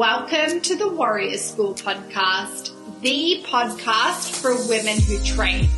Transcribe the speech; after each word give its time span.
Welcome 0.00 0.62
to 0.62 0.76
the 0.76 0.88
Warrior 0.88 1.36
School 1.36 1.74
podcast, 1.74 2.72
the 3.02 3.44
podcast 3.46 4.34
for 4.40 4.56
women 4.66 4.98
who 4.98 5.22
train. 5.22 5.68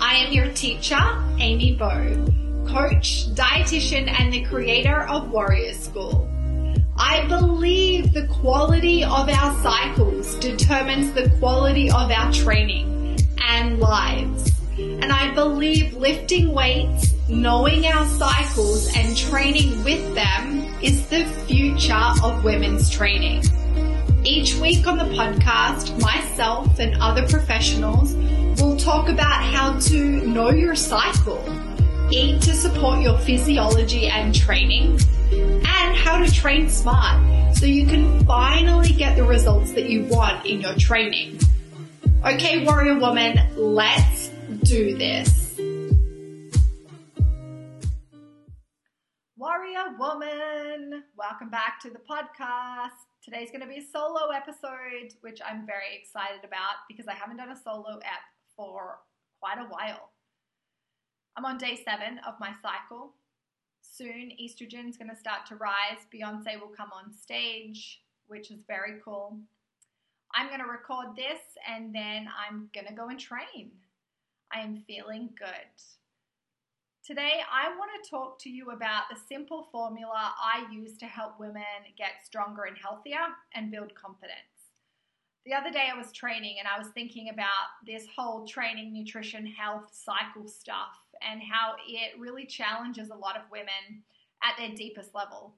I 0.00 0.14
am 0.14 0.32
your 0.32 0.50
teacher, 0.54 0.96
Amy 1.38 1.76
Bowe, 1.76 2.24
coach, 2.66 3.28
dietitian, 3.34 4.08
and 4.08 4.32
the 4.32 4.46
creator 4.46 5.02
of 5.02 5.30
Warrior 5.30 5.74
School. 5.74 6.26
I 6.96 7.26
believe 7.28 8.14
the 8.14 8.26
quality 8.28 9.04
of 9.04 9.28
our 9.28 9.62
cycles 9.62 10.36
determines 10.36 11.12
the 11.12 11.28
quality 11.38 11.90
of 11.90 12.10
our 12.10 12.32
training 12.32 13.18
and 13.42 13.78
lives. 13.78 14.53
And 15.04 15.12
I 15.12 15.34
believe 15.34 15.92
lifting 15.92 16.54
weights, 16.54 17.12
knowing 17.28 17.84
our 17.84 18.06
cycles 18.06 18.90
and 18.96 19.14
training 19.14 19.84
with 19.84 20.14
them 20.14 20.64
is 20.80 21.06
the 21.08 21.26
future 21.46 21.92
of 22.22 22.42
women's 22.42 22.88
training. 22.88 23.44
Each 24.24 24.54
week 24.54 24.86
on 24.86 24.96
the 24.96 25.04
podcast, 25.14 26.00
myself 26.00 26.78
and 26.78 26.96
other 27.02 27.28
professionals 27.28 28.14
will 28.58 28.78
talk 28.78 29.10
about 29.10 29.44
how 29.44 29.78
to 29.78 30.26
know 30.26 30.48
your 30.48 30.74
cycle, 30.74 31.44
eat 32.10 32.40
to 32.40 32.54
support 32.54 33.02
your 33.02 33.18
physiology 33.18 34.06
and 34.06 34.34
training, 34.34 34.98
and 35.30 35.96
how 35.98 36.16
to 36.16 36.32
train 36.32 36.70
smart 36.70 37.54
so 37.54 37.66
you 37.66 37.84
can 37.84 38.24
finally 38.24 38.88
get 38.88 39.16
the 39.16 39.24
results 39.24 39.72
that 39.72 39.90
you 39.90 40.04
want 40.04 40.46
in 40.46 40.62
your 40.62 40.74
training. 40.76 41.38
Okay, 42.24 42.64
warrior 42.64 42.98
woman, 42.98 43.38
let's 43.54 44.23
do 44.64 44.96
this. 44.96 45.60
Warrior 49.36 49.94
Woman, 49.98 51.04
welcome 51.14 51.50
back 51.50 51.80
to 51.82 51.90
the 51.90 51.98
podcast. 51.98 52.96
Today's 53.22 53.50
going 53.50 53.60
to 53.60 53.66
be 53.66 53.76
a 53.76 53.82
solo 53.82 54.30
episode, 54.30 55.12
which 55.20 55.40
I'm 55.44 55.66
very 55.66 55.94
excited 56.00 56.44
about 56.44 56.88
because 56.88 57.06
I 57.08 57.12
haven't 57.12 57.36
done 57.36 57.50
a 57.50 57.60
solo 57.62 57.98
ep 57.98 58.24
for 58.56 59.00
quite 59.38 59.58
a 59.58 59.68
while. 59.68 60.12
I'm 61.36 61.44
on 61.44 61.58
day 61.58 61.78
seven 61.84 62.18
of 62.26 62.40
my 62.40 62.52
cycle. 62.62 63.12
Soon, 63.82 64.30
estrogen 64.42 64.88
is 64.88 64.96
going 64.96 65.10
to 65.10 65.16
start 65.16 65.44
to 65.48 65.56
rise. 65.56 66.06
Beyonce 66.12 66.58
will 66.58 66.72
come 66.74 66.88
on 66.90 67.12
stage, 67.12 68.00
which 68.28 68.50
is 68.50 68.62
very 68.66 68.94
cool. 69.04 69.36
I'm 70.34 70.48
going 70.48 70.60
to 70.60 70.66
record 70.66 71.16
this 71.16 71.40
and 71.70 71.94
then 71.94 72.28
I'm 72.48 72.70
going 72.72 72.86
to 72.86 72.94
go 72.94 73.08
and 73.08 73.20
train. 73.20 73.72
I 74.52 74.60
am 74.60 74.82
feeling 74.86 75.30
good. 75.38 75.68
Today, 77.04 77.40
I 77.52 77.68
want 77.76 77.90
to 78.02 78.10
talk 78.10 78.38
to 78.40 78.48
you 78.48 78.70
about 78.70 79.04
the 79.10 79.20
simple 79.28 79.68
formula 79.70 80.32
I 80.42 80.66
use 80.72 80.96
to 80.98 81.06
help 81.06 81.38
women 81.38 81.62
get 81.98 82.24
stronger 82.24 82.62
and 82.62 82.76
healthier 82.78 83.26
and 83.54 83.70
build 83.70 83.94
confidence. 83.94 84.38
The 85.44 85.52
other 85.52 85.70
day, 85.70 85.88
I 85.92 85.98
was 85.98 86.12
training 86.12 86.56
and 86.58 86.66
I 86.66 86.78
was 86.78 86.88
thinking 86.94 87.28
about 87.28 87.84
this 87.86 88.06
whole 88.16 88.46
training, 88.46 88.94
nutrition, 88.94 89.44
health 89.44 89.90
cycle 89.92 90.48
stuff 90.48 90.96
and 91.20 91.42
how 91.42 91.74
it 91.86 92.18
really 92.18 92.46
challenges 92.46 93.10
a 93.10 93.14
lot 93.14 93.36
of 93.36 93.42
women 93.50 94.02
at 94.42 94.56
their 94.58 94.74
deepest 94.74 95.14
level. 95.14 95.54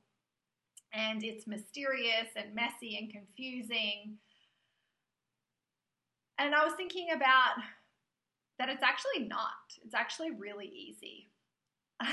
And 0.92 1.22
it's 1.22 1.46
mysterious 1.46 2.28
and 2.36 2.54
messy 2.54 2.96
and 2.98 3.10
confusing. 3.10 4.16
And 6.38 6.54
I 6.54 6.64
was 6.64 6.74
thinking 6.76 7.10
about 7.14 7.56
that 8.58 8.68
it's 8.68 8.82
actually 8.82 9.26
not. 9.26 9.74
It's 9.84 9.94
actually 9.94 10.30
really 10.32 10.66
easy. 10.66 11.30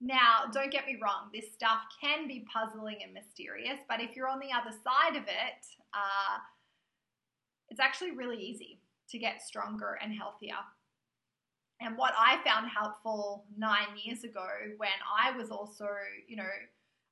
now, 0.00 0.44
don't 0.52 0.72
get 0.72 0.86
me 0.86 0.98
wrong, 1.02 1.30
this 1.32 1.52
stuff 1.52 1.80
can 2.02 2.28
be 2.28 2.46
puzzling 2.52 2.98
and 3.02 3.12
mysterious, 3.12 3.78
but 3.88 4.00
if 4.00 4.14
you're 4.14 4.28
on 4.28 4.40
the 4.40 4.52
other 4.52 4.74
side 4.84 5.16
of 5.16 5.24
it, 5.24 5.66
uh, 5.94 6.38
it's 7.68 7.80
actually 7.80 8.12
really 8.12 8.38
easy 8.38 8.80
to 9.10 9.18
get 9.18 9.42
stronger 9.42 9.98
and 10.02 10.12
healthier. 10.12 10.56
And 11.80 11.96
what 11.96 12.14
I 12.18 12.42
found 12.44 12.68
helpful 12.70 13.44
nine 13.56 13.88
years 14.02 14.24
ago 14.24 14.46
when 14.78 14.88
I 15.22 15.36
was 15.36 15.50
also, 15.50 15.88
you 16.26 16.36
know, 16.36 16.48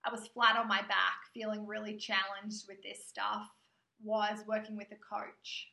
I 0.04 0.10
was 0.10 0.26
flat 0.28 0.56
on 0.56 0.68
my 0.68 0.80
back, 0.82 1.24
feeling 1.32 1.66
really 1.66 1.96
challenged 1.96 2.64
with 2.68 2.82
this 2.82 3.06
stuff, 3.06 3.46
was 4.02 4.38
working 4.46 4.76
with 4.76 4.88
a 4.92 4.96
coach. 4.96 5.68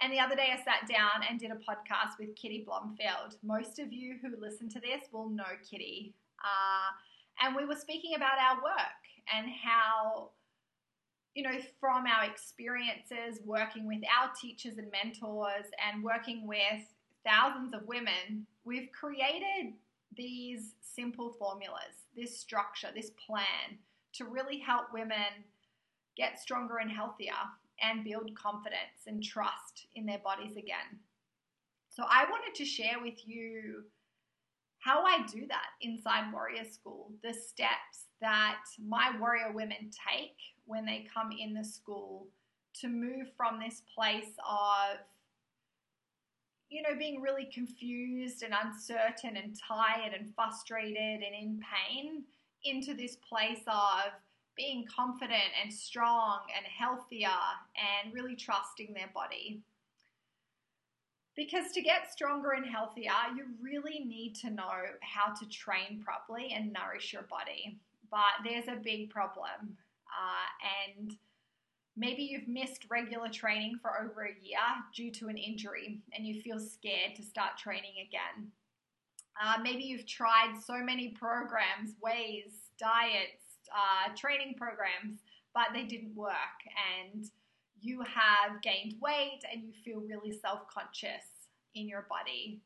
And 0.00 0.12
the 0.12 0.20
other 0.20 0.36
day, 0.36 0.48
I 0.52 0.56
sat 0.56 0.88
down 0.88 1.24
and 1.28 1.40
did 1.40 1.50
a 1.50 1.54
podcast 1.54 2.18
with 2.18 2.36
Kitty 2.36 2.64
Blomfield. 2.66 3.38
Most 3.42 3.78
of 3.78 3.92
you 3.92 4.16
who 4.20 4.34
listen 4.38 4.68
to 4.70 4.80
this 4.80 5.04
will 5.10 5.30
know 5.30 5.44
Kitty. 5.68 6.12
Uh, 6.40 6.92
and 7.42 7.56
we 7.56 7.64
were 7.64 7.76
speaking 7.76 8.14
about 8.14 8.38
our 8.38 8.62
work 8.62 9.00
and 9.34 9.46
how, 9.50 10.30
you 11.34 11.42
know, 11.42 11.58
from 11.80 12.04
our 12.06 12.24
experiences 12.30 13.40
working 13.44 13.86
with 13.86 14.02
our 14.04 14.30
teachers 14.40 14.76
and 14.76 14.90
mentors 14.90 15.66
and 15.86 16.04
working 16.04 16.46
with 16.46 16.82
thousands 17.24 17.72
of 17.74 17.86
women, 17.86 18.46
we've 18.64 18.90
created 18.92 19.72
these 20.16 20.74
simple 20.80 21.34
formulas, 21.38 22.04
this 22.14 22.38
structure, 22.38 22.88
this 22.94 23.10
plan 23.26 23.78
to 24.14 24.24
really 24.24 24.58
help 24.58 24.86
women 24.92 25.44
get 26.16 26.40
stronger 26.40 26.78
and 26.78 26.90
healthier 26.90 27.32
and 27.82 28.04
build 28.04 28.34
confidence 28.34 29.06
and 29.06 29.22
trust 29.22 29.86
in 29.94 30.06
their 30.06 30.18
bodies 30.18 30.56
again. 30.56 31.00
So, 31.90 32.04
I 32.08 32.24
wanted 32.30 32.54
to 32.56 32.64
share 32.64 33.00
with 33.02 33.26
you 33.26 33.84
how 34.78 35.04
I 35.04 35.26
do 35.26 35.46
that 35.48 35.70
inside 35.80 36.32
Warrior 36.32 36.64
School, 36.64 37.10
the 37.22 37.32
steps 37.32 38.06
that 38.20 38.60
my 38.86 39.12
warrior 39.18 39.52
women 39.52 39.90
take 39.90 40.36
when 40.64 40.84
they 40.84 41.06
come 41.12 41.30
in 41.32 41.54
the 41.54 41.64
school 41.64 42.28
to 42.80 42.88
move 42.88 43.28
from 43.36 43.58
this 43.58 43.82
place 43.94 44.32
of 44.48 44.98
you 46.68 46.82
know, 46.82 46.96
being 46.98 47.20
really 47.20 47.48
confused 47.52 48.42
and 48.42 48.52
uncertain 48.64 49.36
and 49.36 49.56
tired 49.56 50.12
and 50.12 50.34
frustrated 50.34 50.96
and 50.96 51.34
in 51.34 51.60
pain 51.60 52.24
into 52.64 52.94
this 52.94 53.16
place 53.16 53.62
of 53.68 54.12
being 54.56 54.86
confident 54.86 55.52
and 55.62 55.72
strong 55.72 56.40
and 56.56 56.64
healthier 56.66 57.28
and 57.76 58.14
really 58.14 58.34
trusting 58.34 58.94
their 58.94 59.10
body. 59.14 59.60
Because 61.36 61.70
to 61.72 61.82
get 61.82 62.10
stronger 62.10 62.52
and 62.52 62.64
healthier, 62.64 63.12
you 63.36 63.44
really 63.62 64.04
need 64.06 64.34
to 64.36 64.50
know 64.50 64.70
how 65.02 65.34
to 65.34 65.48
train 65.48 66.02
properly 66.02 66.52
and 66.54 66.72
nourish 66.72 67.12
your 67.12 67.22
body. 67.22 67.78
But 68.10 68.42
there's 68.42 68.68
a 68.68 68.80
big 68.82 69.10
problem. 69.10 69.76
Uh, 70.08 70.96
and 70.96 71.16
maybe 71.94 72.22
you've 72.22 72.48
missed 72.48 72.86
regular 72.88 73.28
training 73.28 73.78
for 73.82 73.90
over 74.00 74.24
a 74.24 74.46
year 74.46 74.58
due 74.94 75.10
to 75.12 75.28
an 75.28 75.36
injury 75.36 76.00
and 76.16 76.26
you 76.26 76.40
feel 76.40 76.58
scared 76.58 77.14
to 77.16 77.22
start 77.22 77.58
training 77.58 77.94
again. 78.08 78.50
Uh, 79.42 79.58
maybe 79.62 79.82
you've 79.82 80.06
tried 80.06 80.54
so 80.64 80.78
many 80.82 81.08
programs, 81.08 81.94
ways, 82.02 82.52
diets, 82.78 83.45
uh, 83.76 84.14
training 84.16 84.54
programs, 84.56 85.20
but 85.54 85.66
they 85.74 85.84
didn't 85.84 86.16
work, 86.16 86.58
and 86.96 87.30
you 87.80 88.02
have 88.02 88.62
gained 88.62 88.94
weight 89.00 89.40
and 89.52 89.62
you 89.62 89.72
feel 89.84 90.00
really 90.00 90.32
self 90.32 90.60
conscious 90.68 91.24
in 91.74 91.88
your 91.88 92.06
body. 92.08 92.62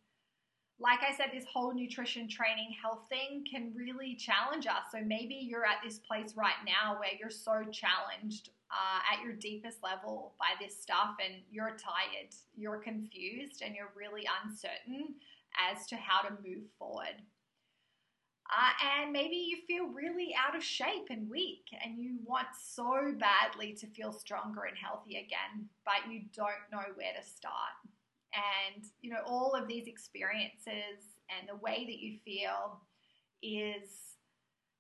Like 0.79 1.01
I 1.07 1.15
said, 1.15 1.27
this 1.33 1.45
whole 1.45 1.75
nutrition 1.75 2.27
training 2.27 2.75
health 2.81 3.07
thing 3.11 3.45
can 3.51 3.73
really 3.75 4.15
challenge 4.15 4.67
us. 4.67 4.89
So 4.93 5.01
maybe 5.05 5.35
you're 5.35 5.67
at 5.67 5.83
this 5.85 5.99
place 5.99 6.35
right 6.37 6.55
now 6.65 6.99
where 6.99 7.11
you're 7.19 7.29
so 7.29 7.65
challenged 7.71 8.49
uh, 8.71 9.01
at 9.13 9.23
your 9.23 9.35
deepest 9.35 9.83
level 9.83 10.33
by 10.39 10.65
this 10.65 10.81
stuff 10.81 11.17
and 11.23 11.43
you're 11.51 11.77
tired, 11.77 12.33
you're 12.57 12.79
confused, 12.79 13.63
and 13.63 13.75
you're 13.75 13.93
really 13.95 14.27
uncertain 14.43 15.17
as 15.71 15.87
to 15.89 15.97
how 15.97 16.23
to 16.23 16.31
move 16.43 16.65
forward. 16.79 17.21
Uh, 18.51 19.03
and 19.03 19.13
maybe 19.13 19.37
you 19.37 19.59
feel 19.69 19.87
really 19.87 20.35
out 20.35 20.57
of 20.57 20.65
shape 20.65 21.07
and 21.09 21.31
weak, 21.31 21.67
and 21.85 21.97
you 21.97 22.19
want 22.25 22.49
so 22.59 23.15
badly 23.17 23.73
to 23.75 23.87
feel 23.87 24.11
stronger 24.11 24.65
and 24.65 24.77
healthy 24.77 25.19
again, 25.19 25.69
but 25.85 26.11
you 26.11 26.23
don't 26.35 26.51
know 26.73 26.83
where 26.97 27.13
to 27.17 27.25
start. 27.25 27.79
And, 28.35 28.85
you 29.03 29.11
know, 29.11 29.21
all 29.25 29.55
of 29.55 29.69
these 29.69 29.87
experiences 29.87 31.19
and 31.31 31.49
the 31.49 31.57
way 31.63 31.85
that 31.87 32.01
you 32.01 32.19
feel 32.25 32.81
is, 33.41 34.17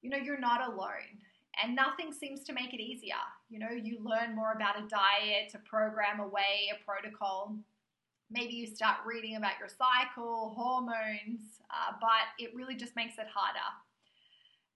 you 0.02 0.10
know, 0.10 0.18
you're 0.18 0.38
not 0.38 0.66
alone. 0.66 1.22
And 1.62 1.76
nothing 1.76 2.12
seems 2.12 2.42
to 2.44 2.52
make 2.52 2.74
it 2.74 2.80
easier. 2.80 3.14
You 3.50 3.58
know, 3.58 3.70
you 3.70 3.98
learn 4.02 4.34
more 4.34 4.52
about 4.52 4.78
a 4.78 4.88
diet, 4.88 5.52
a 5.54 5.58
program, 5.58 6.20
a 6.20 6.26
way, 6.26 6.70
a 6.72 6.84
protocol, 6.84 7.56
maybe 8.30 8.54
you 8.54 8.66
start 8.66 8.98
reading 9.04 9.36
about 9.36 9.58
your 9.58 9.68
cycle, 9.68 10.54
hormones, 10.56 11.60
uh, 11.70 11.92
but 12.00 12.30
it 12.38 12.54
really 12.54 12.74
just 12.76 12.96
makes 12.96 13.18
it 13.18 13.26
harder. 13.32 13.68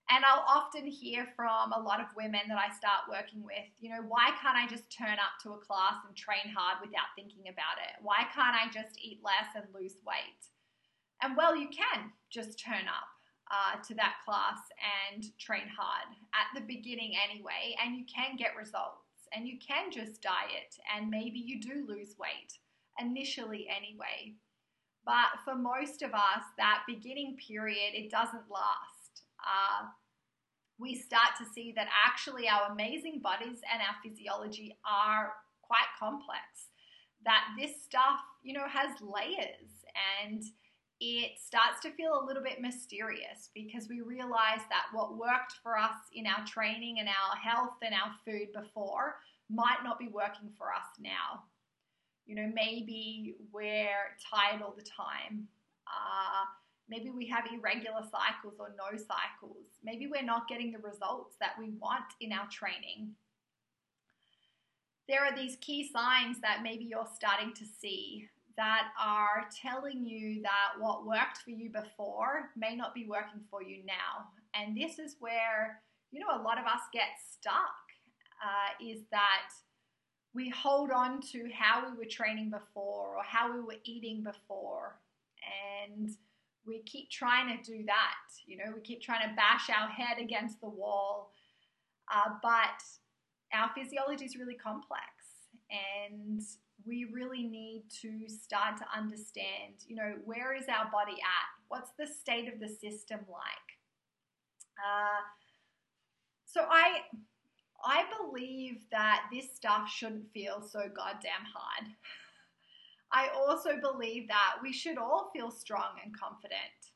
And 0.09 0.23
I'll 0.23 0.45
often 0.47 0.85
hear 0.85 1.27
from 1.35 1.73
a 1.73 1.79
lot 1.79 1.99
of 1.99 2.07
women 2.15 2.41
that 2.49 2.59
I 2.59 2.69
start 2.75 3.09
working 3.09 3.41
with, 3.43 3.65
you 3.79 3.89
know, 3.89 4.03
why 4.07 4.31
can't 4.41 4.57
I 4.57 4.67
just 4.67 4.91
turn 4.91 5.17
up 5.17 5.41
to 5.43 5.53
a 5.53 5.57
class 5.57 5.95
and 6.05 6.15
train 6.15 6.53
hard 6.55 6.77
without 6.81 7.09
thinking 7.15 7.49
about 7.49 7.81
it? 7.81 7.97
Why 8.03 8.25
can't 8.33 8.55
I 8.55 8.69
just 8.71 8.99
eat 9.01 9.21
less 9.23 9.49
and 9.55 9.65
lose 9.73 9.97
weight? 10.05 10.45
And 11.23 11.35
well, 11.35 11.55
you 11.55 11.69
can 11.69 12.11
just 12.29 12.59
turn 12.59 12.87
up. 12.87 13.09
uh, 13.51 13.77
to 13.87 13.93
that 13.93 14.15
class 14.25 14.57
and 15.13 15.37
train 15.37 15.67
hard 15.69 16.09
at 16.33 16.49
the 16.55 16.65
beginning 16.65 17.13
anyway, 17.29 17.75
and 17.83 17.95
you 17.95 18.03
can 18.05 18.35
get 18.35 18.55
results 18.57 19.29
and 19.33 19.47
you 19.47 19.57
can 19.59 19.91
just 19.91 20.21
diet 20.21 20.77
and 20.95 21.09
maybe 21.09 21.39
you 21.39 21.59
do 21.61 21.85
lose 21.87 22.15
weight 22.17 22.57
initially 22.99 23.67
anyway. 23.69 24.35
But 25.05 25.39
for 25.43 25.55
most 25.55 26.01
of 26.01 26.13
us, 26.13 26.43
that 26.57 26.83
beginning 26.87 27.37
period, 27.47 27.93
it 27.93 28.09
doesn't 28.09 28.49
last. 28.49 29.23
Uh, 29.39 29.87
we 30.79 30.95
start 30.95 31.29
to 31.37 31.45
see 31.53 31.73
that 31.75 31.87
actually 32.05 32.49
our 32.49 32.71
amazing 32.71 33.21
bodies 33.21 33.59
and 33.71 33.81
our 33.81 33.95
physiology 34.03 34.77
are 34.85 35.33
quite 35.61 35.87
complex. 35.99 36.69
That 37.23 37.43
this 37.57 37.83
stuff, 37.83 38.19
you 38.43 38.53
know, 38.53 38.67
has 38.67 38.99
layers 39.01 39.85
and 40.21 40.43
it 40.99 41.33
starts 41.39 41.81
to 41.81 41.91
feel 41.91 42.19
a 42.19 42.25
little 42.25 42.43
bit 42.43 42.61
mysterious 42.61 43.49
because 43.53 43.89
we 43.89 44.01
realize 44.01 44.61
that 44.69 44.87
what 44.93 45.17
worked 45.17 45.53
for 45.61 45.77
us 45.77 45.95
in 46.13 46.25
our 46.25 46.45
training 46.45 46.99
and 46.99 47.09
our 47.09 47.35
health 47.35 47.75
and 47.83 47.93
our 47.93 48.11
food 48.25 48.47
before 48.53 49.15
might 49.49 49.83
not 49.83 49.99
be 49.99 50.07
working 50.07 50.49
for 50.57 50.67
us 50.73 50.87
now. 50.99 51.43
You 52.25 52.35
know, 52.35 52.51
maybe 52.53 53.35
we're 53.51 54.15
tired 54.33 54.61
all 54.61 54.73
the 54.75 54.83
time. 54.83 55.47
Uh, 55.87 56.45
maybe 56.89 57.09
we 57.09 57.27
have 57.27 57.45
irregular 57.53 58.01
cycles 58.01 58.55
or 58.59 58.69
no 58.77 58.97
cycles. 58.97 59.65
Maybe 59.83 60.07
we're 60.07 60.23
not 60.23 60.47
getting 60.47 60.71
the 60.71 60.79
results 60.79 61.35
that 61.39 61.53
we 61.59 61.71
want 61.79 62.05
in 62.21 62.31
our 62.31 62.47
training. 62.49 63.11
There 65.07 65.23
are 65.23 65.35
these 65.35 65.55
key 65.57 65.89
signs 65.91 66.39
that 66.41 66.61
maybe 66.63 66.85
you're 66.85 67.07
starting 67.15 67.53
to 67.53 67.65
see 67.65 68.27
that 68.57 68.87
are 68.99 69.47
telling 69.61 70.05
you 70.05 70.41
that 70.41 70.79
what 70.79 71.05
worked 71.05 71.39
for 71.43 71.51
you 71.51 71.69
before 71.69 72.51
may 72.55 72.75
not 72.75 72.95
be 72.95 73.05
working 73.05 73.41
for 73.51 73.61
you 73.61 73.83
now. 73.85 74.29
And 74.55 74.75
this 74.75 74.97
is 74.97 75.17
where, 75.19 75.81
you 76.11 76.19
know, 76.19 76.41
a 76.41 76.41
lot 76.41 76.57
of 76.57 76.65
us 76.65 76.81
get 76.93 77.09
stuck 77.31 77.75
uh, 78.41 78.83
is 78.83 79.01
that 79.11 79.51
we 80.35 80.49
hold 80.49 80.91
on 80.91 81.21
to 81.21 81.49
how 81.57 81.89
we 81.89 81.97
were 81.97 82.09
training 82.09 82.49
before 82.49 83.15
or 83.17 83.23
how 83.23 83.51
we 83.53 83.61
were 83.61 83.77
eating 83.85 84.21
before. 84.21 84.99
And 85.87 86.09
we 86.67 86.81
keep 86.83 87.09
trying 87.09 87.57
to 87.57 87.63
do 87.63 87.85
that. 87.85 88.43
You 88.45 88.57
know, 88.57 88.65
we 88.75 88.81
keep 88.81 89.01
trying 89.01 89.27
to 89.27 89.35
bash 89.35 89.69
our 89.69 89.87
head 89.87 90.21
against 90.21 90.59
the 90.59 90.67
wall. 90.67 91.31
Uh, 92.13 92.31
but 92.43 92.83
our 93.53 93.71
physiology 93.73 94.25
is 94.25 94.35
really 94.35 94.55
complex. 94.55 95.01
And 95.71 96.41
we 96.85 97.05
really 97.13 97.43
need 97.43 97.83
to 98.01 98.27
start 98.27 98.77
to 98.77 98.85
understand, 98.95 99.85
you 99.87 99.95
know, 99.95 100.15
where 100.25 100.53
is 100.53 100.65
our 100.67 100.91
body 100.91 101.13
at? 101.13 101.47
What's 101.69 101.91
the 101.97 102.05
state 102.05 102.51
of 102.51 102.59
the 102.59 102.67
system 102.67 103.21
like? 103.29 103.69
Uh, 104.77 105.21
so 106.45 106.65
I 106.69 107.01
I 107.85 108.05
believe 108.19 108.85
that 108.91 109.25
this 109.31 109.55
stuff 109.55 109.89
shouldn't 109.89 110.31
feel 110.33 110.61
so 110.61 110.79
goddamn 110.95 111.45
hard. 111.53 111.91
I 113.11 113.29
also 113.35 113.79
believe 113.79 114.27
that 114.27 114.55
we 114.61 114.73
should 114.73 114.97
all 114.97 115.29
feel 115.33 115.51
strong 115.51 115.99
and 116.03 116.17
confident. 116.17 116.91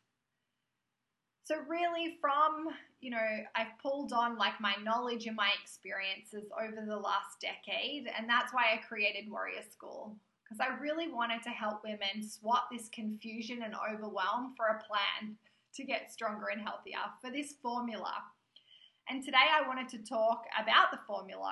So, 1.44 1.56
really, 1.68 2.18
from, 2.20 2.68
you 3.02 3.12
know, 3.12 3.28
I've 3.56 3.78
pulled 3.82 4.14
on 4.14 4.38
like 4.38 4.60
my 4.60 4.76
knowledge 4.84 5.26
and 5.26 5.36
my 5.36 5.52
experiences 5.62 6.52
over 6.62 6.86
the 6.86 6.98
last 6.98 7.40
decade, 7.42 8.08
and 8.16 8.30
that's 8.30 8.54
why 8.54 8.66
I 8.74 8.86
created 8.88 9.32
Warrior 9.32 9.64
School. 9.72 10.16
Because 10.44 10.60
I 10.60 10.80
really 10.82 11.12
wanted 11.12 11.44
to 11.44 11.50
help 11.50 11.84
women 11.84 12.28
swap 12.28 12.70
this 12.72 12.90
confusion 12.90 13.62
and 13.64 13.74
overwhelm 13.76 14.54
for 14.58 14.66
a 14.66 14.84
plan 14.84 15.38
to 15.76 15.84
get 15.84 16.12
stronger 16.12 16.48
and 16.52 16.62
healthier 16.62 16.98
for 17.22 17.32
this 17.32 17.54
formula. 17.62 18.14
And 19.10 19.26
today 19.26 19.38
I 19.38 19.68
wanted 19.68 19.90
to 19.90 19.98
talk 19.98 20.44
about 20.62 20.92
the 20.92 21.00
formula, 21.08 21.52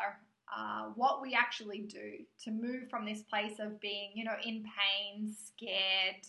uh, 0.55 0.89
what 0.93 1.23
we 1.23 1.33
actually 1.33 1.79
do 1.79 2.19
to 2.43 2.51
move 2.51 2.87
from 2.87 3.03
this 3.03 3.23
place 3.23 3.57
of 3.59 3.81
being, 3.81 4.11
you 4.13 4.23
know, 4.23 4.35
in 4.45 4.63
pain, 4.63 5.33
scared, 5.33 6.21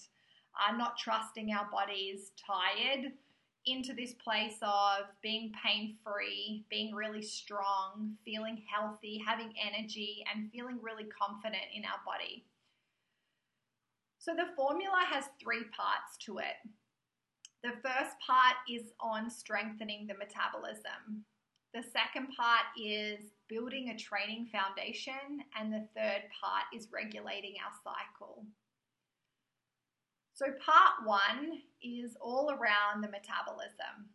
uh, 0.59 0.75
not 0.75 0.97
trusting 0.97 1.53
our 1.53 1.69
bodies, 1.71 2.33
tired 2.47 3.13
into 3.67 3.93
this 3.93 4.15
place 4.15 4.57
of 4.63 5.05
being 5.23 5.53
pain 5.63 5.99
free, 6.03 6.65
being 6.71 6.95
really 6.95 7.21
strong, 7.21 8.17
feeling 8.25 8.63
healthy, 8.75 9.23
having 9.25 9.53
energy, 9.63 10.25
and 10.35 10.51
feeling 10.51 10.79
really 10.81 11.05
confident 11.05 11.65
in 11.75 11.85
our 11.85 12.01
body. 12.07 12.47
So, 14.19 14.35
the 14.35 14.55
formula 14.57 15.05
has 15.11 15.25
three 15.39 15.65
parts 15.77 16.17
to 16.25 16.39
it. 16.39 16.57
The 17.63 17.73
first 17.83 18.15
part 18.25 18.57
is 18.71 18.93
on 19.01 19.31
strengthening 19.31 20.07
the 20.07 20.15
metabolism. 20.15 21.25
The 21.75 21.83
second 21.83 22.29
part 22.37 22.67
is 22.81 23.21
building 23.49 23.91
a 23.91 23.99
training 23.99 24.49
foundation. 24.53 25.43
And 25.59 25.73
the 25.73 25.89
third 25.97 26.23
part 26.41 26.65
is 26.75 26.89
regulating 26.93 27.55
our 27.65 27.73
cycle. 27.83 28.45
So, 30.35 30.47
part 30.65 31.05
one 31.05 31.63
is 31.83 32.17
all 32.21 32.51
around 32.51 33.03
the 33.03 33.11
metabolism 33.11 34.07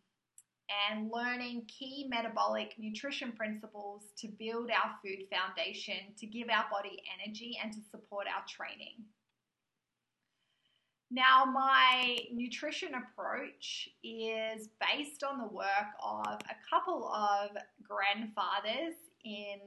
and 0.89 1.11
learning 1.11 1.65
key 1.67 2.07
metabolic 2.09 2.75
nutrition 2.77 3.33
principles 3.33 4.03
to 4.17 4.29
build 4.39 4.71
our 4.71 4.95
food 5.03 5.27
foundation, 5.29 6.15
to 6.17 6.25
give 6.25 6.47
our 6.49 6.65
body 6.71 7.03
energy, 7.19 7.57
and 7.61 7.73
to 7.73 7.79
support 7.91 8.27
our 8.27 8.43
training. 8.47 9.03
Now, 11.13 11.45
my 11.45 12.17
nutrition 12.33 12.95
approach 12.95 13.87
is 14.03 14.69
based 14.81 15.23
on 15.23 15.37
the 15.37 15.45
work 15.45 15.93
of 16.03 16.25
a 16.25 16.55
couple 16.67 17.07
of 17.07 17.51
grandfathers 17.87 18.95
in 19.23 19.59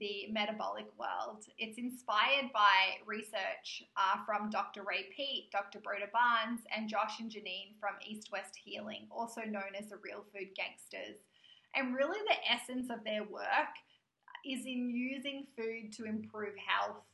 the 0.00 0.26
metabolic 0.32 0.86
world. 0.98 1.44
It's 1.56 1.78
inspired 1.78 2.50
by 2.52 2.98
research 3.06 3.84
uh, 3.96 4.24
from 4.26 4.50
Dr. 4.50 4.82
Ray 4.82 5.06
Peat, 5.16 5.52
Dr. 5.52 5.78
Broda 5.78 6.10
Barnes, 6.12 6.62
and 6.76 6.88
Josh 6.88 7.20
and 7.20 7.30
Janine 7.30 7.78
from 7.78 7.94
East 8.04 8.30
West 8.32 8.58
Healing, 8.64 9.06
also 9.08 9.42
known 9.42 9.78
as 9.78 9.90
the 9.90 9.98
Real 10.02 10.24
Food 10.34 10.48
Gangsters. 10.56 11.22
And 11.76 11.94
really, 11.94 12.18
the 12.26 12.52
essence 12.52 12.90
of 12.90 13.04
their 13.04 13.22
work 13.22 13.70
is 14.44 14.66
in 14.66 14.90
using 14.90 15.46
food 15.56 15.92
to 15.92 16.06
improve 16.06 16.54
health, 16.56 17.04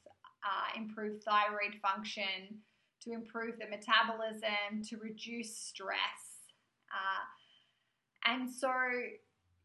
uh, 0.43 0.81
improve 0.81 1.23
thyroid 1.23 1.75
function, 1.83 2.63
to 3.05 3.12
improve 3.12 3.59
the 3.59 3.67
metabolism, 3.67 4.83
to 4.89 4.97
reduce 4.97 5.56
stress. 5.56 6.43
Uh, 6.91 7.25
and 8.27 8.51
so 8.51 8.71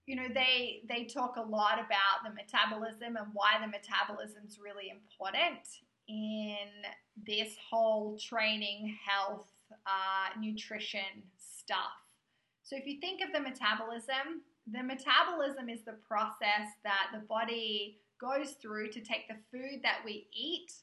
you 0.05 0.15
know 0.15 0.27
they 0.33 0.81
they 0.89 1.05
talk 1.05 1.35
a 1.37 1.41
lot 1.41 1.75
about 1.75 2.25
the 2.25 2.33
metabolism 2.33 3.15
and 3.15 3.27
why 3.33 3.53
the 3.61 3.67
metabolism 3.67 4.43
is 4.47 4.59
really 4.59 4.89
important 4.89 5.61
in 6.07 6.67
this 7.27 7.55
whole 7.69 8.17
training 8.17 8.97
health 9.05 9.47
uh, 9.85 10.39
nutrition 10.39 11.21
stuff 11.37 11.93
so 12.63 12.75
if 12.75 12.87
you 12.87 12.99
think 12.99 13.21
of 13.21 13.31
the 13.33 13.39
metabolism 13.39 14.41
the 14.71 14.81
metabolism 14.81 15.69
is 15.69 15.81
the 15.85 15.97
process 16.07 16.73
that 16.83 17.09
the 17.13 17.19
body 17.27 17.99
goes 18.19 18.51
through 18.61 18.89
to 18.89 19.01
take 19.01 19.27
the 19.27 19.37
food 19.51 19.79
that 19.83 19.99
we 20.03 20.27
eat 20.33 20.73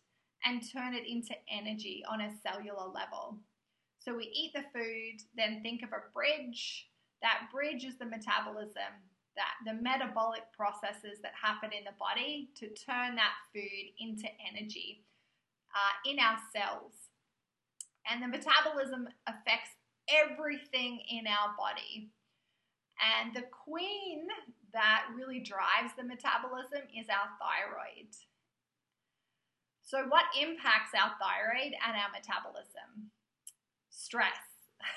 and 0.46 0.62
turn 0.72 0.94
it 0.94 1.06
into 1.06 1.34
energy 1.52 2.02
on 2.08 2.22
a 2.22 2.32
cellular 2.42 2.86
level 2.86 3.36
so 3.98 4.16
we 4.16 4.30
eat 4.32 4.52
the 4.54 4.64
food 4.72 5.20
then 5.36 5.60
think 5.62 5.82
of 5.82 5.90
a 5.90 6.12
bridge 6.14 6.88
that 7.20 7.48
bridge 7.52 7.84
is 7.84 7.98
the 7.98 8.06
metabolism 8.06 8.94
that 9.36 9.54
the 9.64 9.74
metabolic 9.80 10.42
processes 10.56 11.20
that 11.22 11.32
happen 11.40 11.70
in 11.70 11.84
the 11.84 11.96
body 12.00 12.48
to 12.56 12.68
turn 12.72 13.14
that 13.16 13.36
food 13.52 13.84
into 14.00 14.26
energy 14.40 15.04
uh, 15.76 16.10
in 16.10 16.18
our 16.18 16.38
cells. 16.52 17.12
And 18.10 18.22
the 18.22 18.28
metabolism 18.28 19.08
affects 19.26 19.70
everything 20.08 21.00
in 21.10 21.26
our 21.26 21.54
body. 21.56 22.10
And 22.96 23.36
the 23.36 23.44
queen 23.52 24.26
that 24.72 25.04
really 25.14 25.40
drives 25.40 25.92
the 25.96 26.04
metabolism 26.04 26.88
is 26.96 27.06
our 27.12 27.28
thyroid. 27.36 28.08
So, 29.86 30.02
what 30.08 30.24
impacts 30.34 30.90
our 30.98 31.12
thyroid 31.22 31.72
and 31.86 31.94
our 31.96 32.10
metabolism? 32.12 33.10
Stress. 33.90 34.32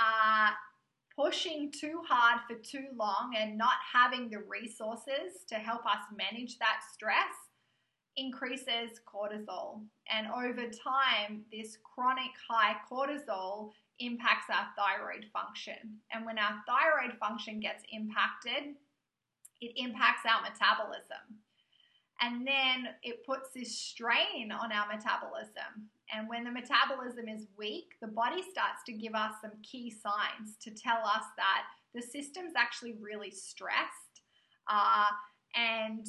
Uh, 0.00 0.52
pushing 1.18 1.72
too 1.72 2.00
hard 2.08 2.40
for 2.46 2.54
too 2.62 2.86
long 2.94 3.34
and 3.36 3.58
not 3.58 3.74
having 3.92 4.30
the 4.30 4.38
resources 4.38 5.42
to 5.48 5.56
help 5.56 5.84
us 5.84 5.98
manage 6.16 6.56
that 6.60 6.78
stress 6.94 7.34
increases 8.16 9.00
cortisol. 9.04 9.80
And 10.08 10.28
over 10.28 10.70
time, 10.70 11.42
this 11.50 11.78
chronic 11.82 12.30
high 12.48 12.76
cortisol 12.88 13.72
impacts 13.98 14.46
our 14.48 14.68
thyroid 14.76 15.26
function. 15.32 15.98
And 16.12 16.24
when 16.24 16.38
our 16.38 16.62
thyroid 16.64 17.18
function 17.18 17.58
gets 17.58 17.82
impacted, 17.90 18.76
it 19.60 19.72
impacts 19.76 20.22
our 20.24 20.42
metabolism. 20.42 21.37
And 22.20 22.46
then 22.46 22.88
it 23.02 23.24
puts 23.24 23.50
this 23.54 23.78
strain 23.78 24.50
on 24.50 24.72
our 24.72 24.86
metabolism. 24.88 25.88
And 26.12 26.28
when 26.28 26.44
the 26.44 26.50
metabolism 26.50 27.28
is 27.28 27.46
weak, 27.56 27.92
the 28.00 28.08
body 28.08 28.42
starts 28.42 28.82
to 28.86 28.92
give 28.92 29.14
us 29.14 29.34
some 29.40 29.52
key 29.62 29.90
signs 29.90 30.56
to 30.62 30.70
tell 30.70 30.98
us 30.98 31.24
that 31.36 31.62
the 31.94 32.02
system's 32.02 32.54
actually 32.56 32.94
really 33.00 33.30
stressed. 33.30 34.22
Uh, 34.68 35.06
and 35.54 36.06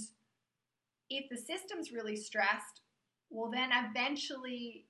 if 1.10 1.30
the 1.30 1.38
system's 1.38 1.92
really 1.92 2.16
stressed, 2.16 2.82
well, 3.30 3.51
then 3.51 3.70
eventually 3.72 4.86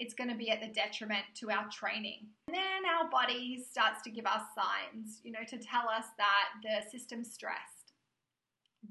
it's 0.00 0.14
going 0.14 0.30
to 0.30 0.36
be 0.36 0.50
at 0.50 0.60
the 0.60 0.68
detriment 0.68 1.24
to 1.36 1.50
our 1.50 1.68
training. 1.70 2.26
And 2.48 2.56
then 2.56 2.82
our 2.84 3.08
body 3.10 3.64
starts 3.70 4.02
to 4.02 4.10
give 4.10 4.26
us 4.26 4.42
signs, 4.54 5.20
you 5.22 5.30
know, 5.30 5.44
to 5.48 5.58
tell 5.58 5.88
us 5.88 6.06
that 6.18 6.48
the 6.62 6.90
system's 6.90 7.32
stressed, 7.32 7.73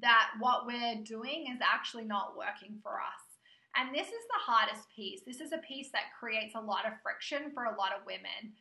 that 0.02 0.30
what 0.40 0.66
we're 0.66 1.02
doing 1.04 1.48
is 1.54 1.60
actually 1.62 2.06
not 2.06 2.38
working 2.38 2.80
for 2.82 2.94
us. 2.94 3.24
And 3.76 3.94
this 3.94 4.08
is 4.08 4.14
the 4.28 4.40
hardest 4.40 4.88
piece. 4.96 5.22
This 5.26 5.40
is 5.42 5.52
a 5.52 5.58
piece 5.58 5.90
that 5.92 6.14
creates 6.20 6.56
a 6.56 6.62
lot 6.62 6.86
of 6.86 6.94
friction 7.02 7.52
for 7.54 7.66
a 7.66 7.76
lot 7.76 7.92
of 7.98 8.06
women. 8.06 8.54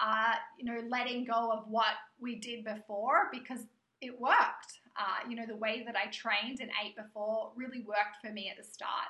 Uh, 0.00 0.34
you 0.58 0.64
know, 0.64 0.80
letting 0.88 1.24
go 1.24 1.50
of 1.52 1.64
what 1.68 1.94
we 2.20 2.36
did 2.36 2.64
before 2.64 3.28
because 3.32 3.66
it 4.00 4.18
worked. 4.20 4.80
Uh, 4.96 5.28
you 5.28 5.36
know, 5.36 5.46
the 5.46 5.56
way 5.56 5.82
that 5.86 5.96
I 5.96 6.10
trained 6.10 6.60
and 6.60 6.70
ate 6.84 6.96
before 6.96 7.52
really 7.56 7.80
worked 7.80 8.20
for 8.22 8.30
me 8.30 8.50
at 8.50 8.62
the 8.62 8.68
start. 8.68 9.08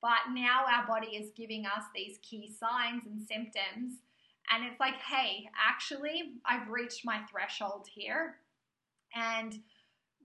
But 0.00 0.32
now 0.34 0.64
our 0.70 0.86
body 0.86 1.16
is 1.16 1.30
giving 1.36 1.64
us 1.66 1.84
these 1.94 2.18
key 2.22 2.52
signs 2.60 3.06
and 3.06 3.20
symptoms. 3.20 4.00
And 4.50 4.64
it's 4.64 4.78
like, 4.78 4.96
hey, 4.96 5.48
actually, 5.58 6.34
I've 6.44 6.68
reached 6.68 7.04
my 7.04 7.20
threshold 7.30 7.86
here. 7.90 8.36
And 9.14 9.58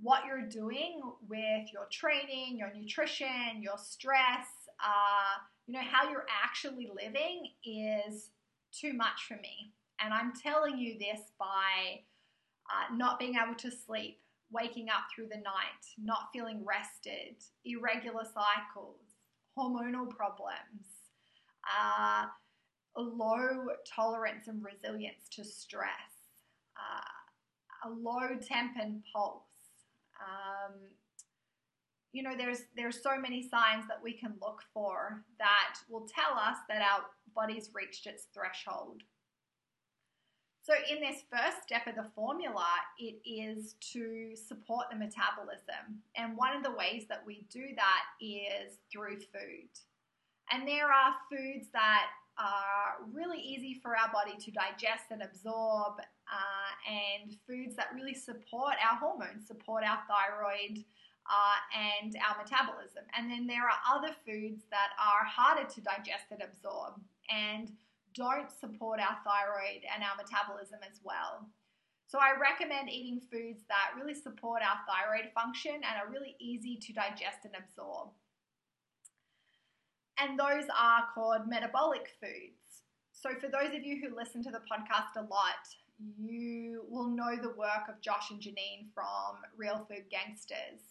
what 0.02 0.26
you're 0.26 0.48
doing 0.48 1.02
with 1.28 1.74
your 1.74 1.88
training, 1.92 2.58
your 2.58 2.74
nutrition, 2.74 3.62
your 3.62 3.78
stress, 3.78 4.48
uh, 4.84 5.40
you 5.68 5.74
know, 5.74 5.82
how 5.82 6.10
you're 6.10 6.26
actually 6.44 6.90
living 6.96 7.50
is 7.66 8.32
too 8.72 8.94
much 8.94 9.26
for 9.28 9.36
me. 9.36 9.74
And 10.02 10.14
I'm 10.14 10.32
telling 10.34 10.78
you 10.78 10.98
this 10.98 11.20
by 11.38 12.02
uh, 12.70 12.96
not 12.96 13.20
being 13.20 13.36
able 13.36 13.56
to 13.56 13.70
sleep, 13.72 14.20
waking 14.52 14.90
up 14.90 15.04
through 15.14 15.28
the 15.28 15.38
night, 15.38 15.84
not 16.02 16.30
feeling 16.32 16.64
rested, 16.66 17.36
irregular 17.66 18.24
cycles, 18.24 19.02
hormonal 19.58 20.10
problems, 20.10 20.88
uh, 21.68 22.26
low 22.96 23.68
tolerance 23.86 24.48
and 24.48 24.64
resilience 24.64 25.28
to 25.32 25.44
stress, 25.44 25.92
uh, 26.78 27.90
a 27.90 27.90
low 27.90 28.38
temp 28.42 28.74
and 28.82 29.04
pulse. 29.14 29.49
Um, 30.20 30.76
you 32.12 32.24
know, 32.24 32.36
there's 32.38 32.62
there's 32.76 33.02
so 33.02 33.20
many 33.20 33.42
signs 33.48 33.88
that 33.88 34.02
we 34.02 34.14
can 34.14 34.34
look 34.42 34.64
for 34.74 35.24
that 35.38 35.76
will 35.90 36.08
tell 36.08 36.38
us 36.38 36.58
that 36.68 36.82
our 36.82 37.06
body's 37.36 37.70
reached 37.74 38.08
its 38.08 38.28
threshold. 38.34 39.04
So, 40.62 40.74
in 40.92 41.02
this 41.02 41.24
first 41.32 41.64
step 41.64 41.88
of 41.88 41.96
the 41.96 42.10
formula, 42.14 42.68
it 43.00 43.20
is 43.26 43.76
to 43.94 44.36
support 44.36 44.88
the 44.92 44.98
metabolism. 44.98 46.04
And 46.16 46.38
one 46.38 46.56
of 46.56 46.64
the 46.64 46.72
ways 46.72 47.06
that 47.10 47.24
we 47.26 47.48
do 47.52 47.64
that 47.76 48.04
is 48.22 48.78
through 48.92 49.18
food. 49.18 49.70
And 50.52 50.68
there 50.68 50.88
are 50.88 51.16
foods 51.30 51.68
that 51.74 52.08
are 52.38 53.04
really 53.12 53.40
easy 53.40 53.80
for 53.82 53.98
our 53.98 54.12
body 54.12 54.38
to 54.38 54.52
digest 54.52 55.12
and 55.12 55.22
absorb, 55.22 56.02
uh, 56.32 56.72
and 56.88 57.36
foods 57.48 57.76
that 57.76 57.90
really 57.94 58.14
support 58.14 58.76
our 58.80 58.98
hormones, 58.98 59.48
support 59.48 59.84
our 59.84 60.00
thyroid. 60.08 60.84
Uh, 61.30 61.62
and 62.02 62.18
our 62.26 62.42
metabolism. 62.42 63.04
And 63.16 63.30
then 63.30 63.46
there 63.46 63.62
are 63.62 63.78
other 63.86 64.16
foods 64.26 64.66
that 64.72 64.98
are 64.98 65.22
harder 65.30 65.62
to 65.62 65.82
digest 65.82 66.26
and 66.32 66.42
absorb. 66.42 66.98
And 67.30 67.70
don't 68.16 68.50
support 68.50 69.00
our 69.00 69.18
thyroid 69.22 69.86
and 69.94 70.02
our 70.02 70.18
metabolism 70.18 70.80
as 70.82 71.00
well. 71.04 71.48
So 72.08 72.18
I 72.18 72.34
recommend 72.42 72.90
eating 72.90 73.22
foods 73.32 73.62
that 73.70 73.94
really 73.96 74.16
support 74.16 74.64
our 74.64 74.82
thyroid 74.90 75.30
function 75.36 75.76
and 75.76 75.94
are 76.02 76.10
really 76.10 76.36
easy 76.40 76.76
to 76.78 76.94
digest 76.94 77.46
and 77.46 77.54
absorb. 77.54 78.10
And 80.18 80.38
those 80.38 80.66
are 80.76 81.06
called 81.14 81.48
metabolic 81.48 82.10
foods. 82.20 82.82
So 83.12 83.30
for 83.40 83.48
those 83.48 83.76
of 83.76 83.84
you 83.84 84.02
who 84.02 84.16
listen 84.16 84.42
to 84.44 84.52
the 84.52 84.66
podcast 84.66 85.16
a 85.18 85.30
lot, 85.30 85.70
you 86.18 86.84
will 86.90 87.08
know 87.08 87.36
the 87.36 87.50
work 87.50 87.88
of 87.90 88.02
Josh 88.02 88.32
and 88.32 88.40
Janine 88.40 88.88
from 88.94 89.38
Real 89.58 89.86
Food 89.90 90.06
Gangsters. 90.10 90.82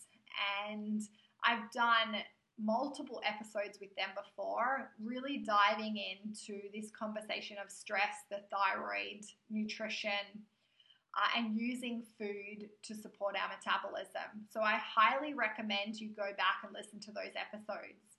And 0.69 1.03
I've 1.45 1.71
done 1.73 2.17
multiple 2.61 3.23
episodes 3.25 3.79
with 3.81 3.95
them 3.97 4.11
before, 4.17 4.91
really 5.03 5.39
diving 5.39 5.97
into 5.97 6.61
this 6.75 6.91
conversation 6.91 7.57
of 7.65 7.71
stress, 7.71 8.25
the 8.31 8.41
thyroid, 8.51 9.25
nutrition, 9.49 10.11
uh, 11.17 11.39
and 11.39 11.57
using 11.57 12.03
food 12.19 12.69
to 12.83 12.95
support 12.95 13.37
our 13.37 13.49
metabolism. 13.49 14.47
So 14.51 14.61
I 14.61 14.79
highly 14.79 15.35
recommend 15.35 16.01
you 16.01 16.11
go 16.11 16.31
back 16.37 16.63
and 16.65 16.73
listen 16.75 17.01
to 17.01 17.13
those 17.13 17.33
episodes. 17.35 18.19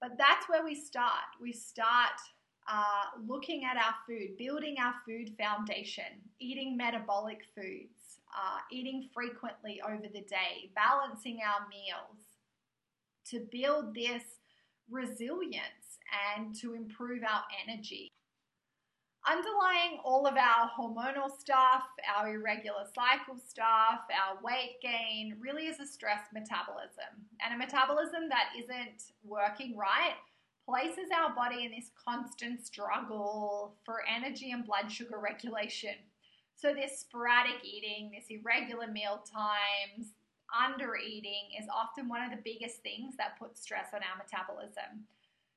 But 0.00 0.18
that's 0.18 0.48
where 0.48 0.64
we 0.64 0.74
start. 0.74 1.36
We 1.40 1.52
start 1.52 2.20
uh, 2.68 3.20
looking 3.26 3.64
at 3.64 3.76
our 3.76 3.94
food, 4.06 4.36
building 4.36 4.76
our 4.80 4.94
food 5.06 5.32
foundation, 5.38 6.04
eating 6.40 6.76
metabolic 6.76 7.42
foods, 7.54 8.18
uh, 8.36 8.58
eating 8.70 9.08
frequently 9.14 9.80
over 9.86 10.02
the 10.02 10.22
day, 10.22 10.70
balancing 10.74 11.38
our 11.46 11.66
meals, 11.68 12.18
to 13.30 13.46
build 13.50 13.94
this 13.94 14.22
resilience 14.90 15.98
and 16.36 16.54
to 16.56 16.74
improve 16.74 17.22
our 17.22 17.42
energy. 17.66 18.08
Underlying 19.28 19.98
all 20.04 20.24
of 20.26 20.36
our 20.36 20.70
hormonal 20.78 21.36
stuff, 21.36 21.82
our 22.16 22.32
irregular 22.32 22.84
cycle 22.94 23.36
stuff, 23.36 24.00
our 24.10 24.38
weight 24.40 24.76
gain 24.80 25.36
really 25.40 25.66
is 25.66 25.80
a 25.80 25.86
stress 25.86 26.28
metabolism. 26.32 27.26
And 27.44 27.52
a 27.52 27.58
metabolism 27.58 28.28
that 28.28 28.50
isn't 28.56 29.10
working 29.24 29.76
right 29.76 30.14
places 30.68 31.08
our 31.14 31.34
body 31.34 31.64
in 31.64 31.70
this 31.70 31.90
constant 32.04 32.66
struggle 32.66 33.76
for 33.84 34.02
energy 34.06 34.50
and 34.50 34.66
blood 34.66 34.90
sugar 34.90 35.18
regulation. 35.22 35.94
So, 36.56 36.74
this 36.74 37.00
sporadic 37.00 37.62
eating, 37.62 38.10
this 38.14 38.26
irregular 38.30 38.86
meal 38.88 39.22
times, 39.30 40.12
under 40.54 40.96
eating 40.96 41.50
is 41.60 41.66
often 41.72 42.08
one 42.08 42.22
of 42.22 42.30
the 42.30 42.42
biggest 42.44 42.82
things 42.82 43.16
that 43.18 43.38
puts 43.38 43.60
stress 43.60 43.88
on 43.94 44.00
our 44.00 44.16
metabolism. 44.16 45.06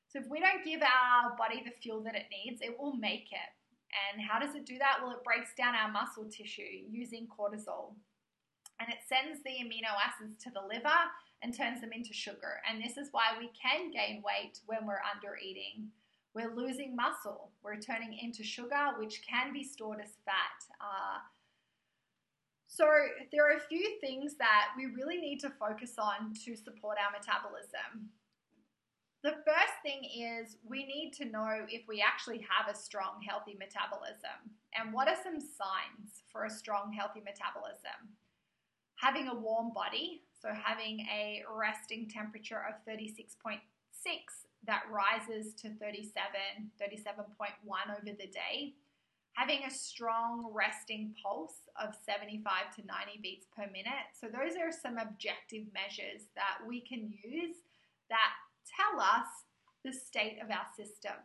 So 0.08 0.18
if 0.18 0.26
we 0.28 0.40
don't 0.40 0.64
give 0.64 0.82
our 0.82 1.36
body 1.36 1.62
the 1.64 1.70
fuel 1.70 2.02
that 2.02 2.16
it 2.16 2.26
needs, 2.30 2.60
it 2.62 2.76
will 2.78 2.94
make 2.96 3.30
it. 3.30 3.50
And 3.94 4.22
how 4.22 4.38
does 4.38 4.54
it 4.54 4.66
do 4.66 4.78
that? 4.78 4.98
Well, 5.00 5.12
it 5.12 5.24
breaks 5.24 5.54
down 5.56 5.74
our 5.74 5.90
muscle 5.90 6.26
tissue 6.26 6.86
using 6.90 7.28
cortisol. 7.30 7.94
And 8.80 8.88
it 8.90 9.06
sends 9.06 9.42
the 9.44 9.62
amino 9.62 9.94
acids 9.94 10.42
to 10.44 10.50
the 10.50 10.66
liver 10.66 10.98
and 11.42 11.56
turns 11.56 11.80
them 11.80 11.92
into 11.92 12.12
sugar. 12.12 12.60
And 12.68 12.82
this 12.82 12.96
is 12.96 13.08
why 13.12 13.32
we 13.38 13.50
can 13.60 13.90
gain 13.90 14.22
weight 14.24 14.60
when 14.66 14.86
we're 14.86 15.02
under 15.14 15.36
eating. 15.36 15.88
We're 16.34 16.54
losing 16.54 16.94
muscle. 16.94 17.50
We're 17.62 17.80
turning 17.80 18.16
into 18.20 18.44
sugar, 18.44 18.90
which 18.98 19.22
can 19.28 19.52
be 19.52 19.64
stored 19.64 20.00
as 20.00 20.12
fat. 20.24 20.76
Uh, 20.80 21.18
so, 22.68 22.86
there 23.32 23.50
are 23.50 23.56
a 23.56 23.60
few 23.60 23.98
things 24.00 24.36
that 24.36 24.68
we 24.76 24.86
really 24.86 25.16
need 25.16 25.40
to 25.40 25.50
focus 25.50 25.94
on 25.98 26.34
to 26.44 26.54
support 26.54 26.98
our 27.02 27.10
metabolism. 27.10 28.10
The 29.22 29.42
first 29.44 29.76
thing 29.82 30.04
is 30.04 30.56
we 30.64 30.86
need 30.86 31.12
to 31.14 31.26
know 31.26 31.66
if 31.68 31.82
we 31.88 32.00
actually 32.00 32.46
have 32.48 32.72
a 32.72 32.78
strong, 32.78 33.20
healthy 33.26 33.56
metabolism. 33.58 34.54
And 34.74 34.94
what 34.94 35.08
are 35.08 35.16
some 35.22 35.40
signs 35.40 36.22
for 36.32 36.44
a 36.44 36.50
strong, 36.50 36.92
healthy 36.92 37.20
metabolism? 37.20 38.16
Having 38.94 39.28
a 39.28 39.34
warm 39.34 39.72
body, 39.74 40.22
so 40.40 40.48
having 40.52 41.00
a 41.00 41.42
resting 41.54 42.08
temperature 42.08 42.64
of 42.68 42.84
36.6 42.86 43.60
that 44.66 44.82
rises 44.90 45.54
to 45.54 45.70
37, 45.74 46.12
37.1 46.80 47.98
over 47.98 48.16
the 48.16 48.26
day 48.26 48.74
having 49.34 49.64
a 49.64 49.70
strong 49.70 50.50
resting 50.52 51.14
pulse 51.22 51.68
of 51.80 51.94
75 52.04 52.74
to 52.76 52.84
90 52.84 53.20
beats 53.22 53.46
per 53.56 53.66
minute. 53.66 54.12
So, 54.18 54.26
those 54.26 54.56
are 54.56 54.72
some 54.72 54.98
objective 54.98 55.64
measures 55.72 56.28
that 56.34 56.66
we 56.66 56.80
can 56.80 57.12
use 57.22 57.56
that 58.08 58.32
tell 58.66 59.00
us 59.00 59.26
the 59.84 59.92
state 59.92 60.38
of 60.42 60.50
our 60.50 60.66
system. 60.76 61.16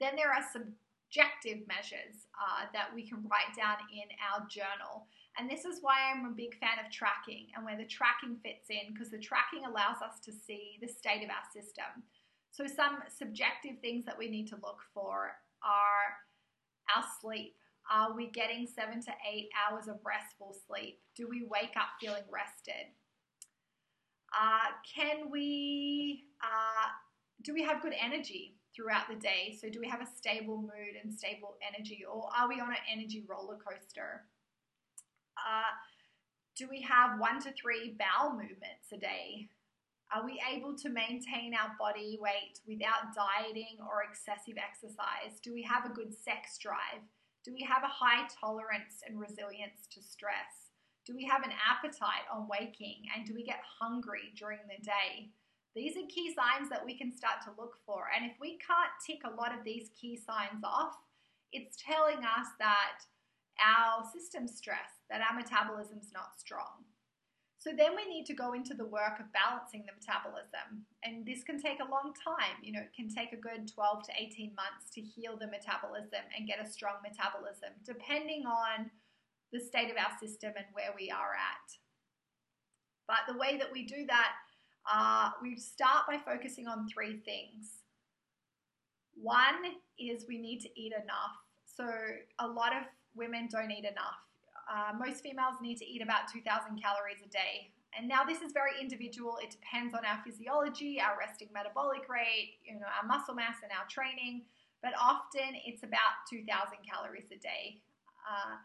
Then 0.00 0.16
there 0.16 0.32
are 0.32 0.44
subjective 0.52 1.66
measures 1.66 2.28
uh, 2.34 2.66
that 2.74 2.92
we 2.94 3.08
can 3.08 3.24
write 3.30 3.56
down 3.56 3.78
in 3.88 4.10
our 4.20 4.44
journal. 4.50 5.06
And 5.38 5.50
this 5.50 5.64
is 5.64 5.80
why 5.82 5.96
I'm 6.10 6.26
a 6.26 6.30
big 6.30 6.54
fan 6.58 6.78
of 6.84 6.92
tracking 6.92 7.48
and 7.54 7.64
where 7.64 7.76
the 7.76 7.84
tracking 7.84 8.36
fits 8.42 8.70
in 8.70 8.92
because 8.92 9.10
the 9.10 9.18
tracking 9.18 9.66
allows 9.66 9.98
us 9.98 10.20
to 10.24 10.32
see 10.32 10.78
the 10.80 10.86
state 10.86 11.24
of 11.24 11.30
our 11.30 11.46
system. 11.52 12.06
So, 12.52 12.66
some 12.68 12.98
subjective 13.10 13.80
things 13.80 14.04
that 14.04 14.16
we 14.16 14.30
need 14.30 14.46
to 14.48 14.56
look 14.62 14.78
for 14.94 15.32
are 15.62 16.06
our 16.94 17.04
sleep. 17.20 17.56
Are 17.90 18.14
we 18.14 18.30
getting 18.30 18.66
seven 18.66 19.02
to 19.02 19.10
eight 19.28 19.48
hours 19.58 19.88
of 19.88 19.98
restful 20.06 20.54
sleep? 20.66 21.00
Do 21.16 21.28
we 21.28 21.48
wake 21.50 21.74
up 21.76 21.98
feeling 22.00 22.22
rested? 22.30 22.94
Uh, 24.32 24.70
can 24.86 25.30
we, 25.30 26.24
uh, 26.42 26.90
do 27.42 27.52
we 27.52 27.62
have 27.62 27.82
good 27.82 27.94
energy 28.00 28.54
throughout 28.74 29.08
the 29.08 29.16
day? 29.16 29.58
So, 29.60 29.68
do 29.68 29.80
we 29.80 29.88
have 29.88 30.00
a 30.00 30.06
stable 30.06 30.58
mood 30.58 30.94
and 31.02 31.12
stable 31.12 31.56
energy, 31.66 32.04
or 32.08 32.28
are 32.38 32.48
we 32.48 32.60
on 32.60 32.70
an 32.70 32.86
energy 32.88 33.24
roller 33.28 33.58
coaster? 33.58 34.22
Uh, 35.38 35.72
do 36.56 36.68
we 36.68 36.80
have 36.82 37.18
one 37.18 37.42
to 37.42 37.52
three 37.52 37.96
bowel 37.98 38.32
movements 38.32 38.92
a 38.92 38.96
day? 38.96 39.48
Are 40.14 40.24
we 40.24 40.40
able 40.52 40.76
to 40.78 40.88
maintain 40.88 41.54
our 41.54 41.74
body 41.78 42.18
weight 42.20 42.60
without 42.68 43.14
dieting 43.14 43.82
or 43.82 44.04
excessive 44.06 44.54
exercise? 44.54 45.40
Do 45.42 45.52
we 45.52 45.62
have 45.62 45.84
a 45.84 45.94
good 45.94 46.14
sex 46.14 46.58
drive? 46.58 47.02
Do 47.44 47.52
we 47.52 47.66
have 47.66 47.82
a 47.82 47.90
high 47.90 48.28
tolerance 48.28 49.02
and 49.06 49.18
resilience 49.18 49.88
to 49.90 50.00
stress? 50.00 50.70
Do 51.04 51.14
we 51.16 51.24
have 51.26 51.42
an 51.42 51.52
appetite 51.52 52.24
on 52.32 52.48
waking? 52.48 53.10
And 53.14 53.26
do 53.26 53.34
we 53.34 53.44
get 53.44 53.60
hungry 53.80 54.32
during 54.38 54.60
the 54.68 54.82
day? 54.82 55.30
These 55.74 55.96
are 55.96 56.06
key 56.08 56.32
signs 56.32 56.70
that 56.70 56.84
we 56.84 56.96
can 56.96 57.14
start 57.14 57.42
to 57.44 57.60
look 57.60 57.76
for. 57.84 58.06
And 58.14 58.24
if 58.30 58.38
we 58.40 58.58
can't 58.62 58.94
tick 59.04 59.22
a 59.26 59.34
lot 59.34 59.52
of 59.52 59.64
these 59.64 59.90
key 60.00 60.16
signs 60.16 60.62
off, 60.62 60.94
it's 61.52 61.76
telling 61.76 62.18
us 62.18 62.46
that 62.60 63.02
our 63.58 64.04
system 64.14 64.46
stressed, 64.46 64.93
that 65.10 65.20
our 65.20 65.36
metabolism's 65.36 66.10
not 66.12 66.38
strong. 66.38 66.84
So 67.64 67.70
then 67.72 67.96
we 67.96 68.04
need 68.04 68.26
to 68.26 68.34
go 68.34 68.52
into 68.52 68.74
the 68.74 68.84
work 68.84 69.20
of 69.20 69.32
balancing 69.32 69.88
the 69.88 69.96
metabolism. 69.96 70.84
And 71.02 71.24
this 71.24 71.42
can 71.42 71.56
take 71.56 71.80
a 71.80 71.90
long 71.90 72.12
time. 72.12 72.60
You 72.62 72.72
know, 72.72 72.84
it 72.84 72.92
can 72.94 73.08
take 73.08 73.32
a 73.32 73.40
good 73.40 73.72
12 73.72 74.04
to 74.04 74.12
18 74.20 74.52
months 74.54 74.92
to 74.92 75.00
heal 75.00 75.38
the 75.40 75.48
metabolism 75.48 76.28
and 76.36 76.46
get 76.46 76.60
a 76.60 76.68
strong 76.68 77.00
metabolism, 77.00 77.72
depending 77.82 78.44
on 78.44 78.90
the 79.50 79.60
state 79.60 79.90
of 79.90 79.96
our 79.96 80.12
system 80.20 80.52
and 80.56 80.66
where 80.74 80.92
we 80.94 81.10
are 81.10 81.32
at. 81.32 81.68
But 83.08 83.24
the 83.32 83.38
way 83.38 83.56
that 83.56 83.72
we 83.72 83.86
do 83.86 84.04
that, 84.08 84.32
uh, 84.84 85.30
we 85.40 85.56
start 85.56 86.04
by 86.06 86.18
focusing 86.18 86.68
on 86.68 86.86
three 86.86 87.16
things. 87.24 87.80
One 89.16 89.72
is 89.98 90.26
we 90.28 90.36
need 90.36 90.60
to 90.60 90.68
eat 90.78 90.92
enough. 90.92 91.40
So 91.64 91.88
a 92.40 92.46
lot 92.46 92.76
of 92.76 92.82
women 93.16 93.48
don't 93.50 93.70
eat 93.70 93.86
enough 93.86 94.20
uh, 94.70 94.92
most 94.98 95.22
females 95.22 95.56
need 95.60 95.78
to 95.78 95.86
eat 95.86 96.02
about 96.02 96.28
2,000 96.32 96.80
calories 96.80 97.22
a 97.24 97.28
day. 97.28 97.70
And 97.96 98.08
now 98.08 98.24
this 98.24 98.42
is 98.42 98.52
very 98.52 98.72
individual. 98.80 99.38
It 99.42 99.50
depends 99.50 99.94
on 99.94 100.04
our 100.04 100.18
physiology, 100.24 101.00
our 101.00 101.16
resting 101.18 101.48
metabolic 101.54 102.08
rate, 102.08 102.58
you 102.64 102.74
know, 102.74 102.86
our 102.90 103.06
muscle 103.06 103.34
mass 103.34 103.62
and 103.62 103.70
our 103.70 103.86
training. 103.86 104.42
But 104.82 104.92
often 105.00 105.54
it's 105.64 105.82
about 105.82 106.26
2,000 106.28 106.48
calories 106.82 107.30
a 107.30 107.38
day. 107.38 107.80
Uh, 108.26 108.58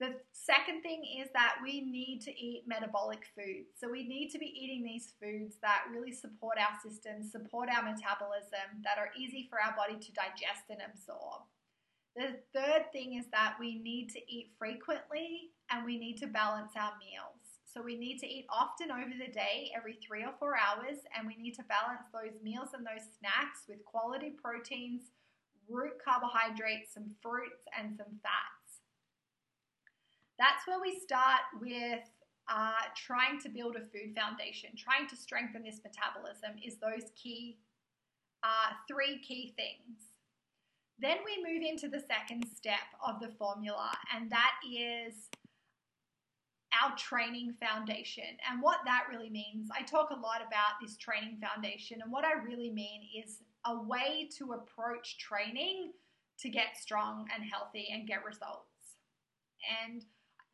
the 0.00 0.14
second 0.32 0.82
thing 0.82 1.02
is 1.22 1.28
that 1.34 1.56
we 1.62 1.80
need 1.80 2.20
to 2.22 2.30
eat 2.30 2.64
metabolic 2.66 3.26
foods. 3.34 3.70
So 3.78 3.90
we 3.90 4.06
need 4.06 4.30
to 4.30 4.38
be 4.38 4.46
eating 4.46 4.82
these 4.82 5.14
foods 5.22 5.56
that 5.62 5.84
really 5.90 6.12
support 6.12 6.58
our 6.58 6.74
system, 6.82 7.22
support 7.22 7.68
our 7.68 7.82
metabolism, 7.82 8.82
that 8.82 8.98
are 8.98 9.10
easy 9.16 9.46
for 9.48 9.60
our 9.60 9.74
body 9.76 9.98
to 9.98 10.12
digest 10.12 10.66
and 10.70 10.80
absorb. 10.82 11.46
The 12.16 12.36
third 12.54 12.92
thing 12.92 13.14
is 13.14 13.26
that 13.32 13.56
we 13.58 13.78
need 13.78 14.10
to 14.10 14.20
eat 14.32 14.52
frequently 14.56 15.50
and 15.70 15.84
we 15.84 15.98
need 15.98 16.16
to 16.18 16.26
balance 16.26 16.72
our 16.76 16.92
meals. 16.98 17.58
So 17.64 17.82
we 17.82 17.96
need 17.96 18.18
to 18.20 18.26
eat 18.26 18.46
often 18.50 18.92
over 18.92 19.10
the 19.18 19.32
day, 19.32 19.72
every 19.76 19.94
three 19.94 20.22
or 20.22 20.32
four 20.38 20.54
hours, 20.56 20.98
and 21.16 21.26
we 21.26 21.36
need 21.36 21.54
to 21.54 21.64
balance 21.64 22.06
those 22.12 22.40
meals 22.40 22.68
and 22.72 22.86
those 22.86 23.02
snacks 23.18 23.66
with 23.68 23.84
quality 23.84 24.30
proteins, 24.30 25.10
root 25.68 25.94
carbohydrates, 26.04 26.94
some 26.94 27.10
fruits, 27.20 27.66
and 27.76 27.96
some 27.96 28.20
fats. 28.22 28.78
That's 30.38 30.64
where 30.68 30.80
we 30.80 31.00
start 31.00 31.42
with 31.60 32.06
uh, 32.48 32.86
trying 32.94 33.40
to 33.40 33.48
build 33.48 33.74
a 33.74 33.80
food 33.80 34.14
foundation, 34.14 34.70
trying 34.76 35.08
to 35.08 35.16
strengthen 35.16 35.64
this 35.64 35.80
metabolism, 35.82 36.62
is 36.64 36.76
those 36.76 37.10
key, 37.16 37.58
uh, 38.44 38.74
three 38.86 39.18
key 39.18 39.52
things. 39.56 40.13
Then 40.98 41.18
we 41.24 41.42
move 41.42 41.62
into 41.62 41.88
the 41.88 42.00
second 42.00 42.46
step 42.54 42.86
of 43.04 43.20
the 43.20 43.34
formula, 43.36 43.90
and 44.14 44.30
that 44.30 44.52
is 44.64 45.28
our 46.82 46.96
training 46.96 47.54
foundation. 47.60 48.24
And 48.50 48.62
what 48.62 48.78
that 48.84 49.04
really 49.10 49.30
means, 49.30 49.68
I 49.76 49.82
talk 49.82 50.10
a 50.10 50.20
lot 50.20 50.40
about 50.40 50.80
this 50.80 50.96
training 50.96 51.40
foundation, 51.40 52.00
and 52.02 52.12
what 52.12 52.24
I 52.24 52.34
really 52.34 52.70
mean 52.70 53.02
is 53.16 53.38
a 53.66 53.76
way 53.82 54.28
to 54.38 54.52
approach 54.52 55.18
training 55.18 55.92
to 56.38 56.48
get 56.48 56.76
strong 56.76 57.26
and 57.34 57.44
healthy 57.48 57.88
and 57.92 58.06
get 58.06 58.24
results. 58.24 58.68
And 59.82 60.04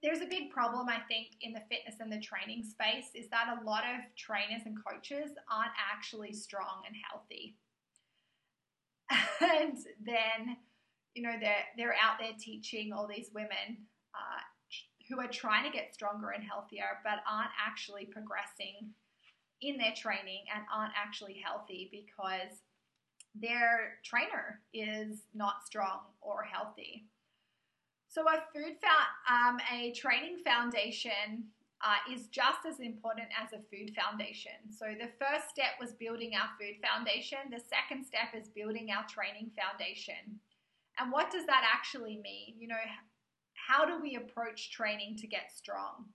there's 0.03 0.21
a 0.21 0.27
big 0.27 0.51
problem, 0.51 0.89
I 0.89 1.01
think, 1.09 1.29
in 1.43 1.53
the 1.53 1.63
fitness 1.69 2.01
and 2.01 2.13
the 2.13 2.21
training 2.21 2.65
space 2.65 3.11
is 3.15 3.29
that 3.31 3.59
a 3.61 3.65
lot 3.65 3.85
of 3.85 4.01
trainers 4.17 4.63
and 4.65 4.77
coaches 4.83 5.33
aren't 5.51 5.73
actually 5.93 6.33
strong 6.33 6.83
and 6.87 6.97
healthy. 7.11 7.57
And 9.41 9.77
then 10.05 10.57
you 11.15 11.23
know 11.23 11.33
they're 11.41 11.65
they're 11.77 11.97
out 12.03 12.19
there 12.21 12.33
teaching 12.39 12.93
all 12.93 13.07
these 13.07 13.31
women 13.35 13.79
uh, 14.15 14.41
who 15.09 15.21
are 15.21 15.29
trying 15.29 15.65
to 15.65 15.77
get 15.77 15.93
stronger 15.95 16.31
and 16.31 16.45
healthier 16.45 16.99
but 17.03 17.19
aren't 17.29 17.51
actually 17.65 18.05
progressing 18.07 18.91
in 19.63 19.77
their 19.77 19.93
training 19.97 20.45
and 20.55 20.65
aren't 20.75 20.93
actually 20.97 21.43
healthy 21.45 21.89
because 21.91 22.63
their 23.35 23.99
trainer 24.05 24.61
is 24.73 25.23
not 25.35 25.65
strong 25.65 26.01
or 26.21 26.43
healthy. 26.43 27.07
So 28.09 28.23
a 28.23 28.43
food 28.53 28.77
found 28.83 29.57
um, 29.57 29.61
a 29.73 29.93
training 29.93 30.39
foundation 30.45 31.45
uh, 31.83 32.13
is 32.13 32.27
just 32.29 32.67
as 32.69 32.81
important 32.81 33.29
as 33.33 33.53
a 33.53 33.63
food 33.73 33.95
foundation. 33.97 34.53
So 34.71 34.87
the 34.93 35.09
first 35.19 35.49
step 35.49 35.81
was 35.81 35.93
building 35.93 36.33
our 36.35 36.49
food 36.61 36.77
foundation. 36.85 37.39
The 37.51 37.61
second 37.61 38.05
step 38.05 38.37
is 38.37 38.49
building 38.49 38.91
our 38.91 39.07
training 39.09 39.51
foundation. 39.57 40.41
And 40.99 41.11
what 41.11 41.31
does 41.31 41.47
that 41.47 41.65
actually 41.65 42.21
mean? 42.23 42.57
You 42.59 42.69
know, 42.69 42.85
how 43.55 43.87
do 43.87 44.01
we 44.01 44.17
approach 44.17 44.71
training 44.71 45.17
to 45.19 45.27
get 45.27 45.53
strong? 45.57 46.13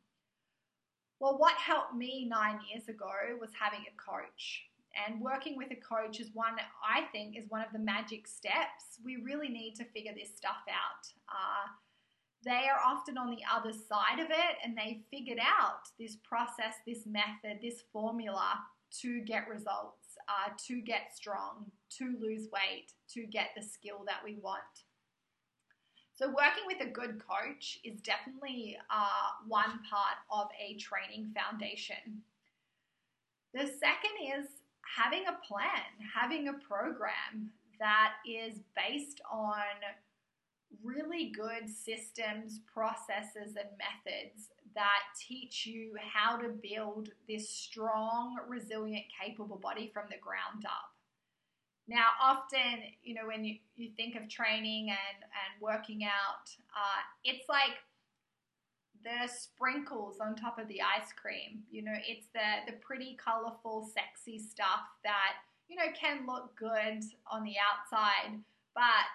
Well, 1.19 1.37
what 1.37 1.55
helped 1.55 1.95
me 1.95 2.27
nine 2.29 2.59
years 2.69 2.87
ago 2.87 3.11
was 3.39 3.51
having 3.59 3.85
a 3.87 3.95
coach. 3.97 4.69
And 4.95 5.19
working 5.19 5.57
with 5.57 5.71
a 5.71 5.75
coach 5.75 6.19
is 6.19 6.29
one, 6.33 6.55
I 6.83 7.01
think, 7.11 7.37
is 7.37 7.49
one 7.49 7.61
of 7.61 7.73
the 7.73 7.79
magic 7.79 8.27
steps. 8.27 8.99
We 9.03 9.17
really 9.17 9.49
need 9.49 9.75
to 9.75 9.85
figure 9.85 10.13
this 10.15 10.35
stuff 10.35 10.63
out. 10.69 11.07
Uh, 11.27 11.67
they 12.45 12.67
are 12.69 12.79
often 12.85 13.17
on 13.17 13.31
the 13.31 13.41
other 13.51 13.73
side 13.73 14.19
of 14.19 14.29
it 14.29 14.57
and 14.63 14.77
they 14.77 15.01
figured 15.09 15.39
out 15.39 15.89
this 15.99 16.17
process, 16.17 16.75
this 16.85 17.05
method, 17.05 17.59
this 17.61 17.83
formula 17.91 18.59
to 19.01 19.21
get 19.21 19.49
results, 19.49 20.15
uh, 20.29 20.51
to 20.67 20.79
get 20.81 21.15
strong, 21.15 21.65
to 21.97 22.15
lose 22.21 22.47
weight, 22.53 22.93
to 23.13 23.25
get 23.25 23.49
the 23.57 23.63
skill 23.63 24.03
that 24.05 24.23
we 24.23 24.35
want. 24.35 24.61
So, 26.13 26.27
working 26.27 26.63
with 26.65 26.81
a 26.81 26.89
good 26.89 27.21
coach 27.27 27.79
is 27.83 27.99
definitely 27.99 28.77
uh, 28.89 29.43
one 29.47 29.79
part 29.89 30.17
of 30.31 30.47
a 30.57 30.77
training 30.77 31.33
foundation. 31.35 32.21
The 33.53 33.67
second 33.67 34.39
is 34.39 34.47
having 34.95 35.23
a 35.27 35.45
plan, 35.45 35.91
having 36.13 36.47
a 36.47 36.53
program 36.53 37.51
that 37.79 38.13
is 38.25 38.59
based 38.75 39.19
on 39.29 39.59
really 40.83 41.31
good 41.35 41.69
systems, 41.69 42.59
processes, 42.71 43.55
and 43.55 43.69
methods 43.77 44.49
that 44.75 45.03
teach 45.27 45.65
you 45.65 45.93
how 46.13 46.37
to 46.37 46.49
build 46.49 47.09
this 47.27 47.49
strong, 47.49 48.37
resilient, 48.47 49.05
capable 49.21 49.57
body 49.57 49.89
from 49.93 50.03
the 50.09 50.17
ground 50.17 50.65
up. 50.65 50.91
Now, 51.87 52.09
often, 52.21 52.81
you 53.03 53.13
know, 53.13 53.27
when 53.27 53.45
you, 53.45 53.55
you 53.75 53.91
think 53.95 54.15
of 54.15 54.27
training 54.27 54.89
and, 54.89 55.23
and 55.23 55.61
working 55.61 56.03
out, 56.03 56.49
uh, 56.75 57.01
it's 57.23 57.47
like 57.47 57.77
the 59.03 59.31
sprinkles 59.31 60.17
on 60.19 60.35
top 60.35 60.57
of 60.57 60.67
the 60.67 60.81
ice 60.81 61.13
cream. 61.15 61.61
You 61.69 61.83
know, 61.83 61.93
it's 62.07 62.27
the, 62.33 62.71
the 62.71 62.77
pretty, 62.79 63.15
colorful, 63.23 63.87
sexy 63.93 64.39
stuff 64.39 64.81
that, 65.03 65.33
you 65.69 65.75
know, 65.75 65.93
can 65.99 66.25
look 66.25 66.55
good 66.57 67.03
on 67.31 67.43
the 67.43 67.53
outside, 67.61 68.39
but 68.73 69.05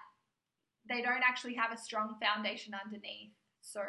they 0.90 1.00
don't 1.00 1.22
actually 1.26 1.54
have 1.54 1.72
a 1.72 1.78
strong 1.78 2.16
foundation 2.20 2.74
underneath. 2.74 3.30
So 3.62 3.80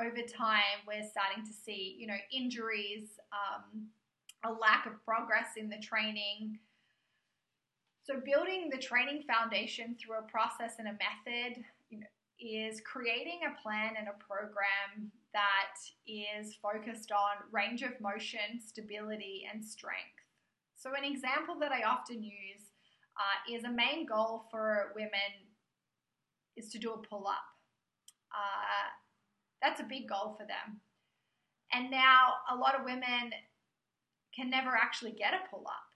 over 0.00 0.22
time, 0.22 0.86
we're 0.86 1.08
starting 1.10 1.44
to 1.44 1.52
see, 1.52 1.96
you 1.98 2.06
know, 2.06 2.16
injuries, 2.32 3.18
um, 3.32 3.88
a 4.44 4.52
lack 4.52 4.86
of 4.86 5.04
progress 5.04 5.56
in 5.56 5.68
the 5.68 5.78
training. 5.78 6.58
So 8.04 8.14
building 8.24 8.70
the 8.70 8.78
training 8.78 9.24
foundation 9.26 9.96
through 10.00 10.18
a 10.18 10.30
process 10.30 10.76
and 10.78 10.88
a 10.88 10.92
method 10.92 11.64
you 11.90 12.00
know, 12.00 12.06
is 12.40 12.80
creating 12.80 13.40
a 13.44 13.60
plan 13.60 13.94
and 13.98 14.08
a 14.08 14.24
program 14.24 15.10
that 15.34 15.76
is 16.06 16.54
focused 16.62 17.12
on 17.12 17.44
range 17.52 17.82
of 17.82 18.00
motion, 18.00 18.60
stability, 18.64 19.46
and 19.52 19.64
strength. 19.64 20.24
So 20.76 20.90
an 20.96 21.04
example 21.04 21.56
that 21.60 21.72
I 21.72 21.82
often 21.82 22.22
use 22.22 22.72
uh, 23.16 23.54
is 23.54 23.64
a 23.64 23.70
main 23.70 24.06
goal 24.06 24.46
for 24.50 24.92
women 24.96 25.49
is 26.56 26.70
to 26.70 26.78
do 26.78 26.92
a 26.92 26.98
pull 26.98 27.26
up. 27.26 27.44
Uh, 28.32 28.90
that's 29.62 29.80
a 29.80 29.84
big 29.84 30.08
goal 30.08 30.36
for 30.38 30.46
them. 30.46 30.80
And 31.72 31.90
now 31.90 32.34
a 32.50 32.56
lot 32.56 32.74
of 32.74 32.84
women 32.84 33.30
can 34.34 34.50
never 34.50 34.70
actually 34.70 35.12
get 35.12 35.34
a 35.34 35.48
pull 35.50 35.64
up. 35.66 35.90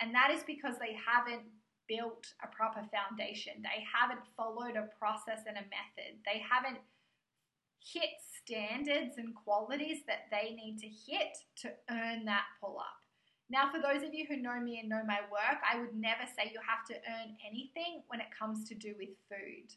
And 0.00 0.14
that 0.14 0.30
is 0.30 0.42
because 0.44 0.74
they 0.78 0.96
haven't 0.98 1.42
built 1.88 2.26
a 2.42 2.48
proper 2.48 2.82
foundation. 2.90 3.54
They 3.62 3.84
haven't 3.86 4.26
followed 4.36 4.76
a 4.76 4.90
process 4.98 5.46
and 5.46 5.56
a 5.56 5.66
method. 5.70 6.18
They 6.24 6.42
haven't 6.42 6.78
hit 7.82 8.10
standards 8.42 9.18
and 9.18 9.34
qualities 9.34 9.98
that 10.06 10.26
they 10.30 10.54
need 10.54 10.78
to 10.80 10.88
hit 10.88 11.36
to 11.58 11.70
earn 11.90 12.24
that 12.26 12.44
pull 12.60 12.78
up. 12.78 12.98
Now, 13.52 13.70
for 13.70 13.82
those 13.82 14.02
of 14.02 14.14
you 14.14 14.24
who 14.26 14.38
know 14.38 14.58
me 14.58 14.80
and 14.80 14.88
know 14.88 15.02
my 15.06 15.20
work, 15.30 15.60
I 15.60 15.78
would 15.78 15.94
never 15.94 16.24
say 16.24 16.50
you 16.50 16.60
have 16.64 16.86
to 16.88 16.94
earn 16.94 17.36
anything 17.46 18.02
when 18.08 18.18
it 18.18 18.32
comes 18.32 18.66
to 18.66 18.74
do 18.74 18.94
with 18.98 19.10
food. 19.28 19.76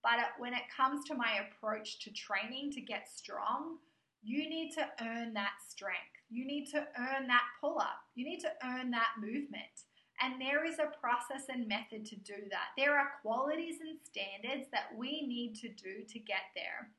But 0.00 0.20
uh, 0.20 0.30
when 0.38 0.54
it 0.54 0.70
comes 0.74 1.04
to 1.06 1.14
my 1.16 1.42
approach 1.42 1.98
to 2.04 2.12
training 2.12 2.70
to 2.70 2.80
get 2.80 3.08
strong, 3.12 3.78
you 4.22 4.48
need 4.48 4.70
to 4.74 4.86
earn 5.02 5.34
that 5.34 5.58
strength. 5.68 6.14
You 6.30 6.46
need 6.46 6.66
to 6.66 6.86
earn 6.96 7.26
that 7.26 7.42
pull 7.60 7.80
up. 7.80 7.98
You 8.14 8.24
need 8.24 8.38
to 8.40 8.52
earn 8.62 8.92
that 8.92 9.18
movement. 9.20 9.74
And 10.22 10.40
there 10.40 10.64
is 10.64 10.78
a 10.78 10.96
process 11.00 11.48
and 11.48 11.66
method 11.66 12.06
to 12.06 12.16
do 12.16 12.46
that. 12.50 12.78
There 12.78 12.96
are 12.96 13.18
qualities 13.22 13.80
and 13.80 13.98
standards 14.04 14.70
that 14.70 14.96
we 14.96 15.26
need 15.26 15.56
to 15.56 15.68
do 15.68 16.06
to 16.08 16.18
get 16.20 16.54
there. 16.54 16.90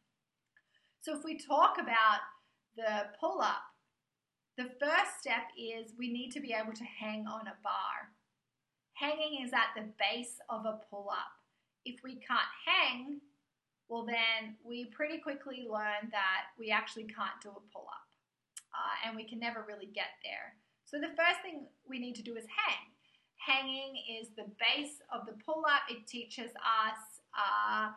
So 0.99 1.17
if 1.17 1.23
we 1.23 1.37
talk 1.37 1.77
about 1.79 2.19
the 2.75 3.07
pull 3.17 3.39
up, 3.39 3.63
the 4.57 4.69
first 4.79 5.19
step 5.21 5.53
is 5.57 5.93
we 5.97 6.11
need 6.11 6.31
to 6.31 6.39
be 6.39 6.53
able 6.53 6.73
to 6.73 6.83
hang 6.83 7.27
on 7.27 7.47
a 7.47 7.55
bar. 7.63 8.09
Hanging 8.93 9.45
is 9.45 9.53
at 9.53 9.69
the 9.75 9.87
base 9.99 10.39
of 10.49 10.65
a 10.65 10.79
pull 10.89 11.09
up. 11.11 11.37
If 11.85 12.01
we 12.03 12.15
can't 12.15 12.51
hang, 12.65 13.21
well, 13.87 14.05
then 14.05 14.55
we 14.63 14.85
pretty 14.85 15.19
quickly 15.19 15.67
learn 15.69 16.09
that 16.11 16.51
we 16.59 16.71
actually 16.71 17.05
can't 17.05 17.39
do 17.41 17.49
a 17.49 17.61
pull 17.71 17.87
up 17.87 18.07
uh, 18.73 19.07
and 19.07 19.15
we 19.15 19.23
can 19.23 19.39
never 19.39 19.63
really 19.67 19.89
get 19.93 20.17
there. 20.23 20.55
So 20.85 20.97
the 20.97 21.15
first 21.15 21.41
thing 21.43 21.67
we 21.87 21.99
need 21.99 22.15
to 22.15 22.23
do 22.23 22.35
is 22.35 22.45
hang. 22.45 22.91
Hanging 23.37 23.95
is 24.19 24.29
the 24.35 24.45
base 24.59 24.99
of 25.13 25.25
the 25.25 25.33
pull 25.45 25.63
up. 25.69 25.81
It 25.89 26.07
teaches 26.07 26.51
us, 26.51 27.21
uh, 27.37 27.91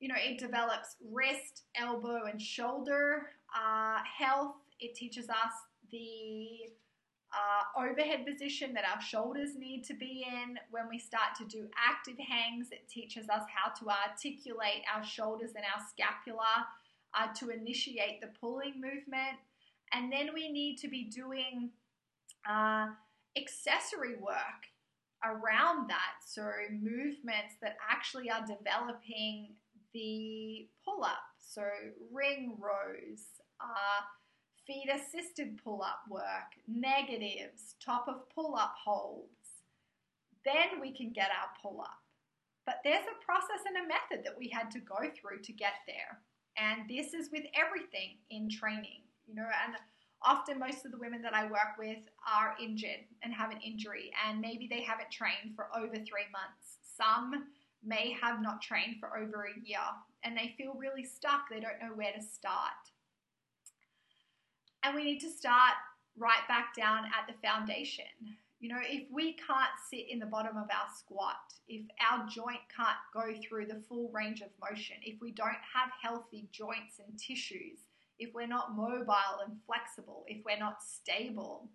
you 0.00 0.08
know, 0.08 0.16
it 0.18 0.38
develops 0.38 0.96
wrist, 1.12 1.62
elbow, 1.76 2.24
and 2.24 2.40
shoulder 2.40 3.30
uh, 3.54 3.98
health. 4.18 4.56
It 4.80 4.94
teaches 4.94 5.28
us 5.28 5.52
the 5.90 6.70
uh, 7.32 7.82
overhead 7.82 8.24
position 8.26 8.72
that 8.74 8.84
our 8.84 9.00
shoulders 9.00 9.56
need 9.56 9.84
to 9.84 9.94
be 9.94 10.26
in. 10.26 10.56
When 10.70 10.88
we 10.88 10.98
start 10.98 11.34
to 11.38 11.44
do 11.44 11.68
active 11.76 12.16
hangs, 12.18 12.68
it 12.70 12.88
teaches 12.88 13.28
us 13.28 13.42
how 13.52 13.72
to 13.72 13.90
articulate 13.90 14.82
our 14.94 15.04
shoulders 15.04 15.50
and 15.54 15.64
our 15.64 15.84
scapula 15.90 16.66
uh, 17.14 17.28
to 17.38 17.50
initiate 17.50 18.20
the 18.20 18.28
pulling 18.40 18.74
movement. 18.74 19.38
And 19.92 20.12
then 20.12 20.30
we 20.34 20.50
need 20.50 20.76
to 20.78 20.88
be 20.88 21.04
doing 21.04 21.70
uh, 22.48 22.88
accessory 23.36 24.16
work 24.20 24.66
around 25.24 25.88
that. 25.88 26.22
So, 26.26 26.48
movements 26.70 27.54
that 27.62 27.76
actually 27.88 28.30
are 28.30 28.44
developing 28.46 29.54
the 29.92 30.68
pull 30.84 31.04
up. 31.04 31.22
So, 31.38 31.62
ring 32.12 32.56
rows, 32.58 33.24
uh, 33.60 34.02
feet 34.66 34.88
assisted 34.92 35.60
pull 35.62 35.82
up 35.82 36.00
work, 36.10 36.56
negatives, 36.66 37.74
top 37.84 38.06
of 38.08 38.28
pull 38.34 38.56
up 38.56 38.74
holds. 38.82 39.28
Then 40.44 40.80
we 40.80 40.92
can 40.92 41.12
get 41.12 41.30
our 41.30 41.48
pull 41.62 41.80
up. 41.80 41.98
But 42.64 42.80
there's 42.82 43.04
a 43.04 43.24
process 43.24 43.62
and 43.66 43.76
a 43.76 43.88
method 43.88 44.24
that 44.24 44.38
we 44.38 44.48
had 44.48 44.70
to 44.72 44.80
go 44.80 44.98
through 45.14 45.42
to 45.42 45.52
get 45.52 45.74
there. 45.86 46.18
And 46.58 46.88
this 46.88 47.14
is 47.14 47.30
with 47.30 47.44
everything 47.54 48.18
in 48.30 48.48
training, 48.48 49.02
you 49.26 49.34
know, 49.34 49.46
and 49.64 49.76
often 50.22 50.58
most 50.58 50.84
of 50.84 50.90
the 50.90 50.98
women 50.98 51.22
that 51.22 51.34
I 51.34 51.44
work 51.44 51.78
with 51.78 51.98
are 52.26 52.56
injured 52.60 53.06
and 53.22 53.32
have 53.34 53.50
an 53.50 53.60
injury, 53.64 54.10
and 54.26 54.40
maybe 54.40 54.66
they 54.68 54.82
haven't 54.82 55.10
trained 55.12 55.54
for 55.54 55.68
over 55.76 55.94
three 55.94 56.26
months. 56.32 56.78
Some 56.96 57.46
may 57.84 58.16
have 58.20 58.42
not 58.42 58.60
trained 58.60 58.96
for 58.98 59.16
over 59.16 59.44
a 59.44 59.68
year 59.68 59.78
and 60.24 60.36
they 60.36 60.54
feel 60.58 60.74
really 60.74 61.04
stuck. 61.04 61.48
They 61.48 61.60
don't 61.60 61.80
know 61.80 61.94
where 61.94 62.12
to 62.12 62.22
start. 62.22 62.90
And 64.86 64.94
we 64.94 65.02
need 65.02 65.18
to 65.22 65.30
start 65.30 65.74
right 66.16 66.46
back 66.46 66.72
down 66.76 67.06
at 67.06 67.26
the 67.26 67.34
foundation. 67.44 68.04
You 68.60 68.68
know, 68.68 68.78
if 68.80 69.10
we 69.10 69.32
can't 69.32 69.74
sit 69.90 70.08
in 70.08 70.20
the 70.20 70.26
bottom 70.26 70.56
of 70.56 70.68
our 70.70 70.86
squat, 70.96 71.34
if 71.66 71.84
our 72.08 72.24
joint 72.28 72.60
can't 72.74 72.96
go 73.12 73.34
through 73.42 73.66
the 73.66 73.82
full 73.88 74.12
range 74.14 74.42
of 74.42 74.48
motion, 74.62 74.94
if 75.02 75.20
we 75.20 75.32
don't 75.32 75.48
have 75.74 75.90
healthy 76.00 76.48
joints 76.52 77.00
and 77.04 77.18
tissues, 77.18 77.80
if 78.20 78.32
we're 78.32 78.46
not 78.46 78.76
mobile 78.76 79.42
and 79.44 79.56
flexible, 79.66 80.24
if 80.28 80.44
we're 80.44 80.56
not 80.56 80.80
stable, 80.80 81.68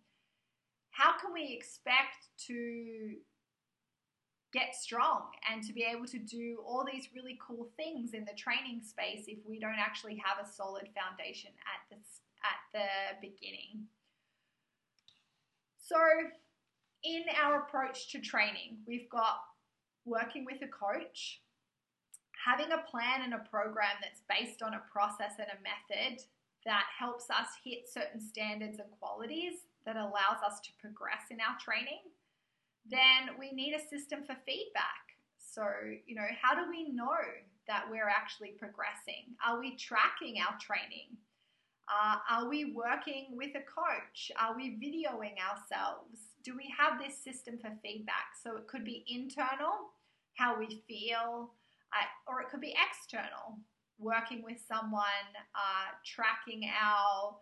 how 0.92 1.20
can 1.20 1.34
we 1.34 1.54
expect 1.54 2.30
to 2.48 3.16
get 4.54 4.74
strong 4.74 5.24
and 5.52 5.64
to 5.64 5.74
be 5.74 5.84
able 5.84 6.06
to 6.06 6.20
do 6.20 6.60
all 6.66 6.86
these 6.90 7.10
really 7.14 7.38
cool 7.46 7.70
things 7.76 8.14
in 8.14 8.24
the 8.24 8.36
training 8.38 8.82
space 8.82 9.26
if 9.28 9.38
we 9.48 9.60
don't 9.60 9.80
actually 9.80 10.22
have 10.26 10.46
a 10.46 10.50
solid 10.50 10.88
foundation 10.96 11.52
at 11.68 11.90
the, 11.90 12.04
at 12.44 12.60
the 12.74 13.20
beginning? 13.22 13.88
So, 15.78 15.98
in 17.04 17.24
our 17.42 17.62
approach 17.62 18.12
to 18.12 18.20
training, 18.20 18.78
we've 18.88 19.10
got 19.10 19.42
working 20.06 20.46
with 20.46 20.62
a 20.62 20.68
coach, 20.68 21.42
having 22.46 22.72
a 22.72 22.90
plan 22.90 23.22
and 23.24 23.34
a 23.34 23.50
program 23.50 23.98
that's 24.02 24.22
based 24.30 24.62
on 24.62 24.74
a 24.74 24.82
process 24.92 25.34
and 25.38 25.48
a 25.50 25.62
method 25.62 26.24
that 26.66 26.86
helps 26.98 27.30
us 27.30 27.48
hit 27.64 27.90
certain 27.90 28.22
standards 28.22 28.80
and 28.80 28.90
qualities 29.00 29.66
that 29.86 29.96
allows 29.96 30.42
us 30.46 30.60
to 30.62 30.70
progress 30.80 31.30
in 31.32 31.38
our 31.42 31.58
training, 31.58 32.06
then 32.90 33.38
we 33.38 33.52
need 33.52 33.74
a 33.74 33.90
system 33.90 34.24
for 34.26 34.36
feedback. 34.46 35.18
So, 35.38 35.66
you 36.06 36.16
know, 36.16 36.28
how 36.42 36.56
do 36.56 36.70
we 36.70 36.90
know 36.90 37.18
that 37.68 37.86
we're 37.90 38.10
actually 38.10 38.54
progressing? 38.60 39.36
Are 39.46 39.60
we 39.60 39.76
tracking 39.76 40.38
our 40.40 40.58
training? 40.60 41.18
Uh, 41.90 42.18
are 42.30 42.50
we 42.50 42.74
working 42.74 43.28
with 43.32 43.52
a 43.56 43.64
coach? 43.64 44.32
Are 44.40 44.56
we 44.56 44.78
videoing 44.78 45.36
ourselves? 45.40 46.20
Do 46.44 46.56
we 46.56 46.74
have 46.78 47.00
this 47.00 47.18
system 47.18 47.58
for 47.58 47.72
feedback? 47.84 48.36
So 48.42 48.58
it 48.58 48.68
could 48.68 48.86
be 48.86 49.06
internal, 49.08 49.92
how 50.36 50.58
we 50.58 50.84
feel, 50.88 51.52
uh, 51.94 52.32
or 52.32 52.42
it 52.42 52.50
could 52.50 52.62
be 52.62 52.76
external, 52.78 53.60
working 54.00 54.42
with 54.44 54.58
someone, 54.68 55.28
uh, 55.56 55.92
tracking 56.06 56.70
our, 56.82 57.36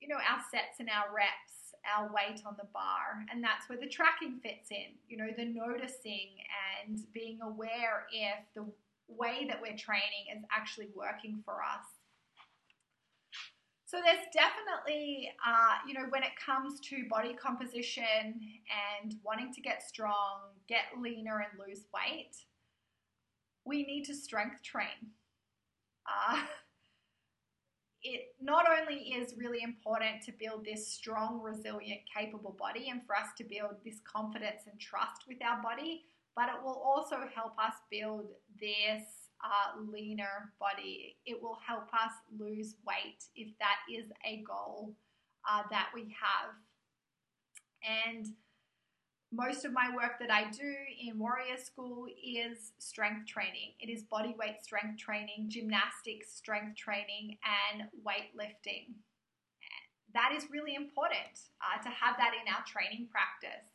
you 0.00 0.08
know, 0.08 0.16
our 0.16 0.40
sets 0.50 0.80
and 0.80 0.88
our 0.88 1.14
reps, 1.14 1.74
our 1.96 2.10
weight 2.12 2.42
on 2.46 2.54
the 2.58 2.68
bar, 2.72 3.24
and 3.30 3.42
that's 3.42 3.68
where 3.68 3.78
the 3.78 3.88
tracking 3.88 4.40
fits 4.42 4.70
in. 4.70 4.94
You 5.08 5.16
know, 5.18 5.28
the 5.36 5.44
noticing 5.44 6.38
and 6.82 7.00
being 7.12 7.40
aware 7.42 8.06
if 8.12 8.38
the 8.54 8.64
way 9.08 9.46
that 9.48 9.60
we're 9.60 9.76
training 9.76 10.30
is 10.34 10.42
actually 10.50 10.88
working 10.94 11.42
for 11.44 11.54
us. 11.62 12.01
So 13.92 13.98
there's 14.02 14.24
definitely, 14.32 15.30
uh, 15.46 15.74
you 15.86 15.92
know, 15.92 16.06
when 16.08 16.22
it 16.22 16.30
comes 16.42 16.80
to 16.80 17.04
body 17.10 17.34
composition 17.34 18.40
and 19.02 19.14
wanting 19.22 19.52
to 19.52 19.60
get 19.60 19.82
strong, 19.82 20.48
get 20.66 20.84
leaner, 20.98 21.40
and 21.40 21.60
lose 21.60 21.84
weight, 21.92 22.34
we 23.66 23.84
need 23.84 24.04
to 24.04 24.14
strength 24.14 24.62
train. 24.62 25.12
Uh, 26.06 26.40
it 28.02 28.34
not 28.40 28.64
only 28.66 29.12
is 29.12 29.34
really 29.36 29.62
important 29.62 30.22
to 30.22 30.32
build 30.40 30.64
this 30.64 30.88
strong, 30.88 31.42
resilient, 31.42 32.00
capable 32.16 32.56
body 32.58 32.88
and 32.88 33.02
for 33.06 33.14
us 33.14 33.28
to 33.36 33.44
build 33.44 33.74
this 33.84 34.00
confidence 34.10 34.62
and 34.70 34.80
trust 34.80 35.24
with 35.28 35.36
our 35.44 35.62
body, 35.62 36.04
but 36.34 36.48
it 36.48 36.64
will 36.64 36.82
also 36.82 37.16
help 37.34 37.58
us 37.58 37.74
build 37.90 38.28
this 38.58 39.21
uh, 39.42 39.80
leaner 39.90 40.52
body. 40.60 41.16
It 41.26 41.42
will 41.42 41.58
help 41.66 41.92
us 41.92 42.12
lose 42.38 42.76
weight 42.86 43.24
if 43.34 43.48
that 43.58 43.78
is 43.92 44.06
a 44.26 44.42
goal 44.46 44.94
uh, 45.50 45.62
that 45.70 45.88
we 45.94 46.14
have. 46.20 46.54
And 47.82 48.26
most 49.32 49.64
of 49.64 49.72
my 49.72 49.90
work 49.94 50.18
that 50.20 50.30
I 50.30 50.50
do 50.50 50.74
in 51.00 51.18
Warrior 51.18 51.56
School 51.56 52.06
is 52.22 52.72
strength 52.78 53.26
training. 53.26 53.72
It 53.80 53.88
is 53.88 54.02
body 54.04 54.34
weight 54.38 54.62
strength 54.62 55.00
training, 55.00 55.46
gymnastics 55.48 56.32
strength 56.34 56.76
training, 56.76 57.38
and 57.42 57.88
weightlifting. 58.06 58.94
That 60.12 60.32
is 60.36 60.50
really 60.50 60.74
important 60.74 61.48
uh, 61.64 61.82
to 61.82 61.88
have 61.88 62.16
that 62.18 62.32
in 62.34 62.52
our 62.52 62.62
training 62.66 63.08
practice. 63.10 63.72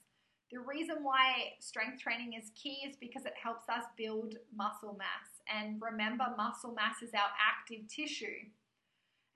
The 0.51 0.59
reason 0.59 0.97
why 1.01 1.57
strength 1.59 2.01
training 2.01 2.33
is 2.33 2.51
key 2.55 2.85
is 2.87 2.95
because 2.95 3.25
it 3.25 3.33
helps 3.41 3.67
us 3.67 3.83
build 3.97 4.35
muscle 4.55 4.95
mass. 4.97 5.36
And 5.55 5.81
remember, 5.81 6.25
muscle 6.35 6.73
mass 6.73 7.01
is 7.01 7.13
our 7.13 7.31
active 7.37 7.87
tissue. 7.87 8.49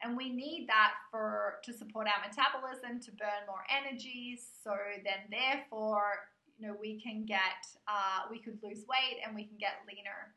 And 0.02 0.18
we 0.18 0.30
need 0.30 0.68
that 0.68 0.94
for 1.12 1.60
to 1.64 1.74
support 1.74 2.08
our 2.08 2.22
metabolism, 2.28 3.00
to 3.02 3.12
burn 3.12 3.46
more 3.48 3.64
energy. 3.70 4.40
So 4.64 4.72
then 5.04 5.30
therefore, 5.30 6.28
you 6.58 6.68
know, 6.68 6.76
we 6.80 7.00
can 7.00 7.26
get, 7.26 7.62
uh, 7.88 8.28
we 8.30 8.40
could 8.40 8.58
lose 8.64 8.86
weight 8.88 9.22
and 9.26 9.36
we 9.36 9.44
can 9.44 9.58
get 9.58 9.86
leaner. 9.88 10.34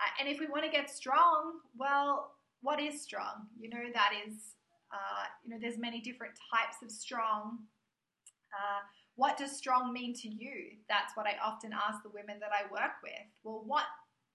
Uh, 0.00 0.10
and 0.20 0.28
if 0.28 0.40
we 0.40 0.46
want 0.46 0.64
to 0.64 0.70
get 0.70 0.88
strong, 0.88 1.60
well, 1.76 2.32
what 2.62 2.80
is 2.80 3.02
strong? 3.02 3.46
You 3.58 3.70
know, 3.70 3.84
that 3.94 4.12
is 4.26 4.56
Uh, 4.90 5.26
you 5.44 5.50
know, 5.50 5.58
there's 5.62 5.78
many 5.78 6.00
different 6.00 6.34
types 6.50 6.82
of 6.82 6.90
strong. 6.90 7.62
Uh, 8.50 8.82
what 9.14 9.38
does 9.38 9.52
strong 9.56 9.92
mean 9.92 10.12
to 10.14 10.28
you? 10.28 10.74
That's 10.88 11.14
what 11.16 11.26
I 11.26 11.38
often 11.38 11.70
ask 11.72 12.02
the 12.02 12.10
women 12.10 12.40
that 12.40 12.50
I 12.50 12.62
work 12.72 12.98
with. 13.06 13.26
Well, 13.44 13.62
what 13.64 13.86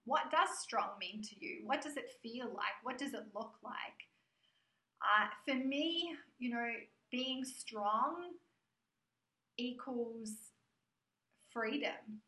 what 0.06 0.32
does 0.32 0.60
strong 0.60 0.89
mean 1.00 1.22
to 1.24 1.36
you? 1.39 1.62
What 1.65 1.82
does 1.82 1.98
it 1.98 2.12
feel 2.22 2.48
like? 2.48 2.78
What 2.84 2.98
does 2.98 3.13
it 3.13 3.26
look 3.34 3.54
like? 3.63 3.74
Uh, 5.02 5.28
for 5.46 5.56
me, 5.56 6.15
you 6.39 6.52
know, 6.52 6.70
being 7.12 7.44
strong 7.44 8.32
equals 9.58 10.32
freedom. 11.52 12.22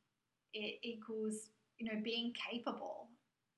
It 0.53 0.79
equals, 0.83 1.49
you 1.77 1.91
know, 1.91 1.99
being 2.03 2.33
capable. 2.33 3.09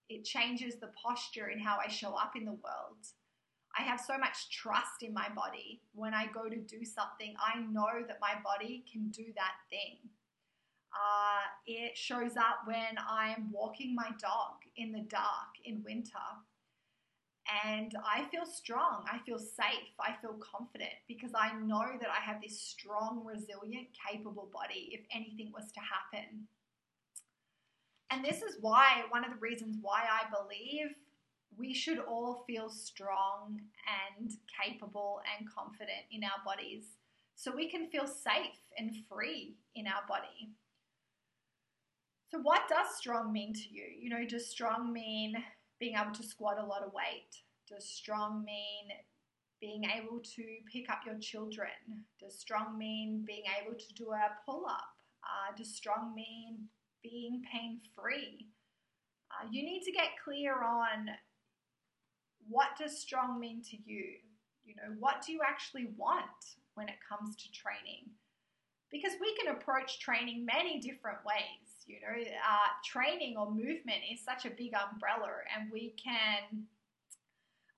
It 0.10 0.25
changes 0.25 0.75
the 0.75 0.89
posture 1.01 1.49
in 1.49 1.60
how 1.60 1.77
I 1.84 1.88
show 1.88 2.13
up 2.15 2.34
in 2.36 2.45
the 2.45 2.51
world. 2.51 3.05
I 3.77 3.84
have 3.84 3.99
so 3.99 4.17
much 4.17 4.49
trust 4.49 5.03
in 5.03 5.13
my 5.13 5.29
body. 5.36 5.82
When 5.93 6.13
I 6.13 6.25
go 6.34 6.49
to 6.49 6.58
do 6.58 6.84
something, 6.84 7.36
I 7.39 7.60
know 7.60 8.05
that 8.08 8.17
my 8.19 8.34
body 8.43 8.84
can 8.91 9.10
do 9.10 9.25
that 9.36 9.53
thing. 9.69 10.10
Uh, 10.93 11.45
it 11.67 11.95
shows 11.95 12.36
up 12.36 12.65
when 12.65 12.97
I'm 13.10 13.52
walking 13.52 13.93
my 13.93 14.10
dog 14.19 14.58
in 14.78 14.91
the 14.91 15.06
dark 15.10 15.56
in 15.65 15.84
winter. 15.84 16.17
And 17.65 17.93
I 18.06 18.25
feel 18.30 18.45
strong. 18.45 19.06
I 19.12 19.19
feel 19.25 19.39
safe. 19.39 19.93
I 19.99 20.13
feel 20.21 20.39
confident 20.39 20.93
because 21.08 21.32
I 21.34 21.54
know 21.60 21.86
that 21.99 22.10
I 22.10 22.21
have 22.21 22.41
this 22.41 22.60
strong, 22.60 23.23
resilient, 23.25 23.88
capable 24.08 24.49
body 24.54 24.89
if 24.91 25.02
anything 25.13 25.52
was 25.54 25.71
to 25.71 25.80
happen. 25.80 26.47
And 28.12 28.25
this 28.25 28.41
is 28.41 28.58
why, 28.62 29.04
one 29.10 29.23
of 29.23 29.32
the 29.32 29.39
reasons 29.39 29.78
why 29.82 30.02
I 30.02 30.30
believe 30.30 30.95
we 31.58 31.73
should 31.73 31.99
all 31.99 32.43
feel 32.47 32.69
strong 32.69 33.60
and 34.17 34.32
capable 34.63 35.21
and 35.38 35.47
confident 35.49 36.06
in 36.12 36.23
our 36.23 36.43
bodies 36.45 36.86
so 37.36 37.56
we 37.56 37.69
can 37.69 37.89
feel 37.89 38.08
safe 38.08 38.60
and 38.78 38.91
free 39.10 39.56
in 39.75 39.88
our 39.88 40.04
body. 40.08 40.52
So, 42.29 42.37
what 42.39 42.67
does 42.69 42.95
strong 42.95 43.33
mean 43.33 43.53
to 43.53 43.69
you? 43.73 43.85
You 43.99 44.09
know, 44.09 44.23
does 44.23 44.47
strong 44.47 44.93
mean 44.93 45.33
being 45.79 45.95
able 45.99 46.13
to 46.13 46.23
squat 46.23 46.59
a 46.59 46.65
lot 46.65 46.83
of 46.83 46.93
weight? 46.93 47.35
Does 47.67 47.89
strong 47.89 48.45
mean 48.45 48.95
being 49.59 49.83
able 49.85 50.19
to 50.35 50.43
pick 50.71 50.89
up 50.91 51.01
your 51.05 51.17
children? 51.17 51.71
Does 52.19 52.37
strong 52.37 52.77
mean 52.77 53.23
being 53.25 53.43
able 53.59 53.75
to 53.75 53.93
do 53.95 54.11
a 54.11 54.29
pull 54.45 54.65
up? 54.67 54.93
Uh, 55.23 55.55
does 55.57 55.75
strong 55.75 56.13
mean 56.15 56.67
being 57.01 57.41
pain 57.51 57.79
free? 57.95 58.47
Uh, 59.31 59.47
you 59.51 59.63
need 59.63 59.81
to 59.83 59.91
get 59.91 60.09
clear 60.23 60.61
on 60.63 61.09
what 62.47 62.69
does 62.77 62.99
strong 62.99 63.39
mean 63.39 63.63
to 63.71 63.77
you? 63.85 64.05
You 64.65 64.75
know, 64.75 64.95
what 64.99 65.23
do 65.25 65.31
you 65.31 65.39
actually 65.47 65.89
want 65.97 66.57
when 66.75 66.89
it 66.89 66.95
comes 67.07 67.35
to 67.37 67.51
training? 67.51 68.05
Because 68.91 69.13
we 69.19 69.35
can 69.35 69.55
approach 69.55 69.99
training 69.99 70.45
many 70.45 70.79
different 70.79 71.19
ways. 71.25 71.68
You 71.89 71.97
know, 72.02 72.21
uh, 72.21 72.69
training 72.86 73.36
or 73.36 73.49
movement 73.49 74.06
is 74.13 74.23
such 74.23 74.45
a 74.45 74.52
big 74.52 74.73
umbrella, 74.78 75.32
and 75.58 75.71
we 75.71 75.95
can 75.97 76.65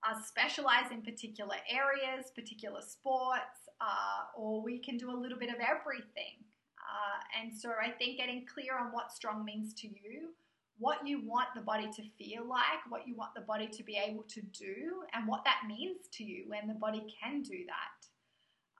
uh, 0.04 0.20
specialize 0.20 0.90
in 0.90 1.00
particular 1.00 1.56
areas, 1.66 2.30
particular 2.34 2.82
sports, 2.82 3.72
uh, 3.80 4.36
or 4.36 4.60
we 4.60 4.78
can 4.78 4.98
do 4.98 5.10
a 5.10 5.16
little 5.16 5.38
bit 5.38 5.48
of 5.48 5.56
everything. 5.60 6.44
Uh, 6.76 7.40
and 7.40 7.56
so 7.56 7.70
I 7.70 7.90
think 7.90 8.18
getting 8.18 8.44
clear 8.44 8.76
on 8.78 8.92
what 8.92 9.12
strong 9.12 9.46
means 9.46 9.72
to 9.80 9.88
you, 9.88 10.34
what 10.78 11.06
you 11.06 11.22
want 11.24 11.48
the 11.54 11.62
body 11.62 11.88
to 11.96 12.02
feel 12.18 12.46
like, 12.46 12.84
what 12.90 13.08
you 13.08 13.14
want 13.16 13.34
the 13.34 13.40
body 13.40 13.66
to 13.68 13.82
be 13.82 13.96
able 13.96 14.24
to 14.24 14.42
do, 14.42 15.04
and 15.14 15.26
what 15.26 15.42
that 15.44 15.62
means 15.66 16.08
to 16.12 16.22
you 16.22 16.44
when 16.48 16.68
the 16.68 16.74
body 16.74 17.06
can 17.18 17.40
do 17.40 17.64
that. 17.66 18.08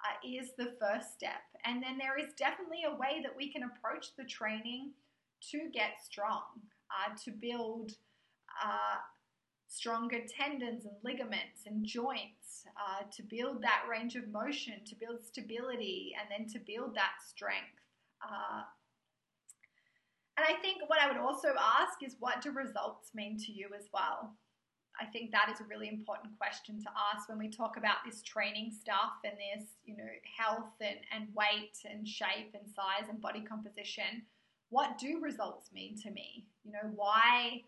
Uh, 0.05 0.19
is 0.29 0.51
the 0.59 0.75
first 0.81 1.15
step. 1.15 1.47
And 1.65 1.81
then 1.81 1.97
there 1.97 2.19
is 2.19 2.35
definitely 2.37 2.83
a 2.85 2.97
way 2.97 3.23
that 3.23 3.37
we 3.37 3.53
can 3.53 3.63
approach 3.63 4.17
the 4.19 4.25
training 4.25 4.91
to 5.51 5.71
get 5.73 6.03
strong, 6.05 6.43
uh, 6.91 7.15
to 7.25 7.31
build 7.31 7.93
uh, 8.63 8.99
stronger 9.69 10.21
tendons 10.29 10.85
and 10.85 10.95
ligaments 11.03 11.67
and 11.67 11.85
joints, 11.85 12.67
uh, 12.77 13.05
to 13.11 13.23
build 13.23 13.63
that 13.63 13.83
range 13.91 14.17
of 14.17 14.29
motion, 14.29 14.75
to 14.87 14.95
build 14.95 15.25
stability, 15.25 16.15
and 16.21 16.29
then 16.31 16.53
to 16.53 16.59
build 16.67 16.95
that 16.95 17.13
strength. 17.27 17.81
Uh, 18.23 18.63
and 20.37 20.47
I 20.49 20.61
think 20.61 20.89
what 20.89 21.01
I 21.01 21.09
would 21.09 21.21
also 21.21 21.49
ask 21.59 22.03
is 22.03 22.17
what 22.19 22.41
do 22.41 22.53
results 22.53 23.11
mean 23.15 23.39
to 23.39 23.53
you 23.53 23.69
as 23.77 23.87
well? 23.93 24.35
I 25.01 25.07
think 25.07 25.31
that 25.33 25.49
is 25.53 25.61
a 25.61 25.65
really 25.65 25.89
important 25.89 26.37
question 26.39 26.81
to 26.81 26.89
ask 27.13 27.29
when 27.29 27.39
we 27.39 27.49
talk 27.49 27.77
about 27.77 28.05
this 28.05 28.23
training 28.23 28.73
stuff 28.79 29.25
and 29.25 29.35
this, 29.35 29.69
you 29.85 29.97
know, 29.97 30.09
health 30.37 30.77
and, 30.81 30.99
and 31.15 31.29
weight 31.35 31.77
and 31.91 32.07
shape 32.07 32.55
and 32.55 32.69
size 32.69 33.09
and 33.09 33.21
body 33.21 33.41
composition 33.41 34.23
what 34.73 34.97
do 34.97 35.21
results 35.21 35.71
mean 35.73 36.01
to 36.03 36.11
me? 36.11 36.47
You 36.65 36.73
know, 36.73 36.91
why 36.97 37.63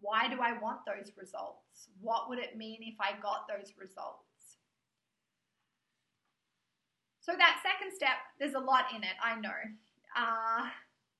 why 0.00 0.28
do 0.28 0.40
I 0.40 0.58
want 0.60 0.80
those 0.86 1.12
results? 1.16 1.88
What 2.00 2.28
would 2.28 2.38
it 2.38 2.56
mean 2.56 2.80
if 2.82 2.94
I 3.00 3.12
got 3.20 3.48
those 3.48 3.72
results? 3.78 4.58
So 7.20 7.32
that 7.38 7.62
second 7.62 7.94
step, 7.94 8.16
there's 8.38 8.54
a 8.54 8.58
lot 8.58 8.86
in 8.94 9.02
it, 9.02 9.16
I 9.22 9.38
know. 9.40 9.50
Uh, 10.16 10.68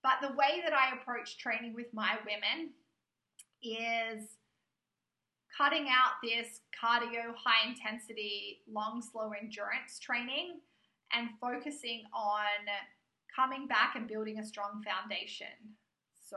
but 0.03 0.15
the 0.21 0.35
way 0.35 0.61
that 0.65 0.75
I 0.75 0.97
approach 0.97 1.39
training 1.39 1.75
with 1.75 1.87
my 1.95 2.17
women 2.27 2.71
is 3.63 4.37
cutting 5.57 5.87
out 5.89 6.21
this 6.23 6.61
cardio, 6.73 7.35
high 7.37 7.69
intensity, 7.69 8.63
long, 8.71 9.01
slow 9.01 9.33
endurance 9.41 9.99
training 10.01 10.61
and 11.13 11.29
focusing 11.41 12.03
on 12.13 12.67
coming 13.35 13.67
back 13.67 13.95
and 13.97 14.07
building 14.09 14.39
a 14.39 14.45
strong 14.45 14.83
foundation. 14.85 15.77
So, 16.29 16.37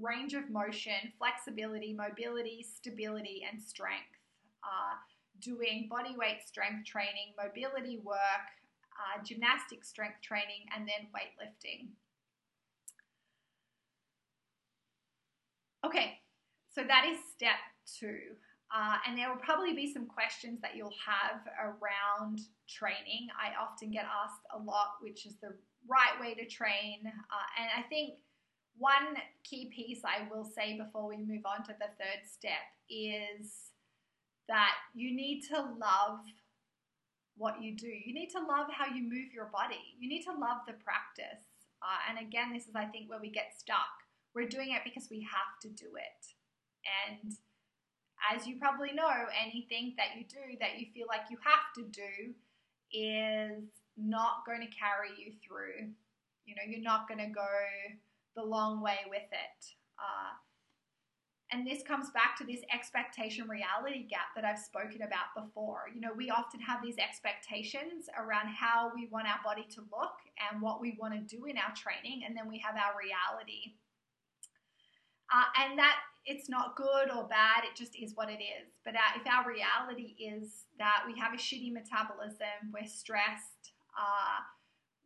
range 0.00 0.34
of 0.34 0.50
motion, 0.50 1.12
flexibility, 1.18 1.92
mobility, 1.92 2.62
stability, 2.62 3.46
and 3.50 3.60
strength. 3.62 4.16
Uh, 4.62 4.96
doing 5.40 5.86
body 5.90 6.14
weight 6.16 6.40
strength 6.46 6.86
training, 6.86 7.34
mobility 7.36 7.98
work, 7.98 8.46
uh, 8.96 9.22
gymnastic 9.22 9.84
strength 9.84 10.20
training, 10.22 10.64
and 10.74 10.88
then 10.88 11.08
weightlifting. 11.14 11.88
Okay, 15.84 16.18
so 16.74 16.82
that 16.82 17.04
is 17.06 17.18
step 17.32 17.60
two. 17.98 18.34
Uh, 18.74 18.96
and 19.06 19.16
there 19.16 19.30
will 19.30 19.40
probably 19.40 19.72
be 19.72 19.92
some 19.92 20.06
questions 20.06 20.60
that 20.60 20.74
you'll 20.74 20.94
have 21.06 21.40
around 21.62 22.40
training. 22.68 23.28
I 23.38 23.54
often 23.62 23.90
get 23.92 24.04
asked 24.04 24.42
a 24.52 24.58
lot, 24.58 24.94
which 25.00 25.24
is 25.24 25.36
the 25.40 25.54
right 25.88 26.20
way 26.20 26.34
to 26.34 26.46
train. 26.46 27.00
Uh, 27.04 27.46
and 27.60 27.68
I 27.76 27.86
think 27.88 28.14
one 28.78 29.16
key 29.44 29.70
piece 29.74 30.02
I 30.04 30.28
will 30.30 30.44
say 30.44 30.76
before 30.76 31.08
we 31.08 31.16
move 31.16 31.42
on 31.46 31.64
to 31.64 31.72
the 31.78 31.88
third 31.98 32.28
step 32.30 32.66
is 32.90 33.70
that 34.48 34.74
you 34.94 35.14
need 35.14 35.42
to 35.48 35.60
love 35.60 36.20
what 37.36 37.62
you 37.62 37.76
do. 37.76 37.88
You 37.88 38.14
need 38.14 38.30
to 38.30 38.38
love 38.38 38.68
how 38.70 38.86
you 38.86 39.02
move 39.02 39.32
your 39.34 39.50
body. 39.52 39.96
You 39.98 40.08
need 40.08 40.22
to 40.24 40.32
love 40.32 40.58
the 40.66 40.74
practice. 40.74 41.44
Uh, 41.82 41.98
and 42.08 42.26
again, 42.26 42.52
this 42.52 42.66
is, 42.66 42.74
I 42.74 42.86
think, 42.86 43.10
where 43.10 43.20
we 43.20 43.30
get 43.30 43.52
stuck. 43.58 43.92
We're 44.34 44.48
doing 44.48 44.72
it 44.72 44.82
because 44.84 45.08
we 45.10 45.20
have 45.20 45.58
to 45.62 45.68
do 45.68 45.86
it. 45.96 46.22
And 47.08 47.32
as 48.32 48.46
you 48.46 48.56
probably 48.56 48.92
know, 48.92 49.10
anything 49.36 49.94
that 49.96 50.16
you 50.16 50.24
do 50.28 50.56
that 50.60 50.78
you 50.78 50.86
feel 50.94 51.06
like 51.08 51.28
you 51.30 51.38
have 51.44 51.72
to 51.76 51.82
do 51.90 52.32
is 52.92 53.64
not 53.96 54.44
going 54.46 54.60
to 54.60 54.68
carry 54.68 55.10
you 55.16 55.32
through. 55.46 55.88
You 56.44 56.54
know, 56.54 56.62
you're 56.68 56.82
not 56.82 57.08
going 57.08 57.20
to 57.20 57.32
go 57.32 57.46
the 58.36 58.42
long 58.42 58.80
way 58.80 58.98
with 59.08 59.28
it. 59.32 59.66
Uh, 59.98 60.36
and 61.52 61.66
this 61.66 61.82
comes 61.82 62.10
back 62.10 62.36
to 62.38 62.44
this 62.44 62.60
expectation 62.74 63.48
reality 63.48 64.06
gap 64.08 64.34
that 64.34 64.44
I've 64.44 64.58
spoken 64.58 65.02
about 65.02 65.30
before. 65.36 65.84
You 65.94 66.00
know, 66.00 66.10
we 66.16 66.28
often 66.28 66.60
have 66.60 66.82
these 66.82 66.98
expectations 66.98 68.10
around 68.18 68.48
how 68.48 68.90
we 68.94 69.06
want 69.12 69.28
our 69.28 69.38
body 69.44 69.66
to 69.74 69.80
look 69.80 70.18
and 70.50 70.60
what 70.60 70.80
we 70.80 70.98
want 71.00 71.14
to 71.14 71.36
do 71.36 71.46
in 71.46 71.56
our 71.56 71.72
training, 71.74 72.22
and 72.26 72.36
then 72.36 72.48
we 72.48 72.58
have 72.58 72.74
our 72.74 72.98
reality. 72.98 73.78
Uh, 75.32 75.46
and 75.62 75.78
that 75.78 75.96
it's 76.24 76.48
not 76.48 76.74
good 76.74 77.10
or 77.14 77.28
bad, 77.28 77.62
it 77.62 77.76
just 77.76 77.94
is 77.94 78.14
what 78.16 78.28
it 78.28 78.42
is. 78.42 78.74
But 78.84 78.94
our, 78.94 79.20
if 79.20 79.26
our 79.30 79.48
reality 79.48 80.14
is 80.18 80.66
that 80.78 81.04
we 81.06 81.18
have 81.18 81.32
a 81.32 81.36
shitty 81.36 81.72
metabolism, 81.72 82.74
we're 82.74 82.90
stressed, 82.90 83.70
uh, 83.96 84.42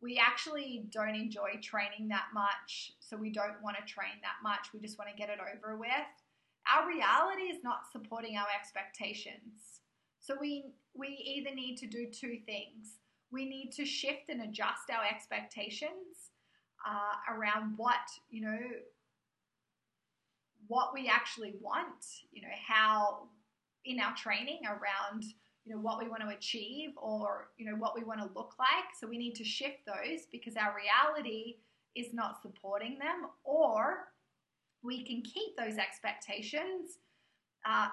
we 0.01 0.17
actually 0.17 0.85
don't 0.91 1.15
enjoy 1.15 1.59
training 1.61 2.07
that 2.09 2.25
much, 2.33 2.93
so 2.99 3.15
we 3.15 3.31
don't 3.31 3.61
want 3.63 3.77
to 3.77 3.93
train 3.93 4.17
that 4.23 4.41
much. 4.43 4.67
We 4.73 4.79
just 4.79 4.97
want 4.97 5.11
to 5.11 5.15
get 5.15 5.29
it 5.29 5.37
over 5.39 5.77
with. 5.77 5.89
Our 6.71 6.87
reality 6.87 7.43
is 7.43 7.63
not 7.63 7.81
supporting 7.91 8.37
our 8.37 8.47
expectations. 8.57 9.81
So 10.19 10.35
we 10.39 10.73
we 10.93 11.07
either 11.07 11.53
need 11.55 11.77
to 11.77 11.87
do 11.87 12.07
two 12.07 12.37
things. 12.45 12.99
We 13.31 13.45
need 13.45 13.71
to 13.73 13.85
shift 13.85 14.29
and 14.29 14.41
adjust 14.41 14.89
our 14.91 15.05
expectations 15.09 16.31
uh, 16.85 17.33
around 17.33 17.73
what 17.77 18.09
you 18.29 18.41
know 18.41 18.59
what 20.67 20.93
we 20.93 21.07
actually 21.07 21.55
want. 21.61 22.05
You 22.31 22.43
know 22.43 22.55
how 22.67 23.29
in 23.85 23.99
our 23.99 24.15
training 24.15 24.61
around 24.65 25.23
you 25.65 25.75
know 25.75 25.81
what 25.81 26.01
we 26.01 26.09
want 26.09 26.21
to 26.21 26.35
achieve 26.35 26.91
or 26.97 27.49
you 27.57 27.69
know 27.69 27.77
what 27.77 27.95
we 27.95 28.03
want 28.03 28.19
to 28.19 28.29
look 28.35 28.53
like. 28.57 28.95
So 28.99 29.07
we 29.07 29.17
need 29.17 29.35
to 29.35 29.43
shift 29.43 29.85
those 29.85 30.25
because 30.31 30.55
our 30.55 30.75
reality 30.75 31.57
is 31.95 32.13
not 32.13 32.41
supporting 32.41 32.97
them 32.97 33.29
or 33.43 34.07
we 34.83 35.03
can 35.03 35.21
keep 35.21 35.55
those 35.57 35.77
expectations 35.77 36.97
uh, 37.65 37.89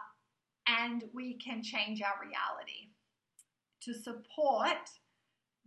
and 0.66 1.04
we 1.12 1.34
can 1.34 1.62
change 1.62 2.02
our 2.02 2.14
reality 2.22 2.88
to 3.82 3.92
support 3.94 4.88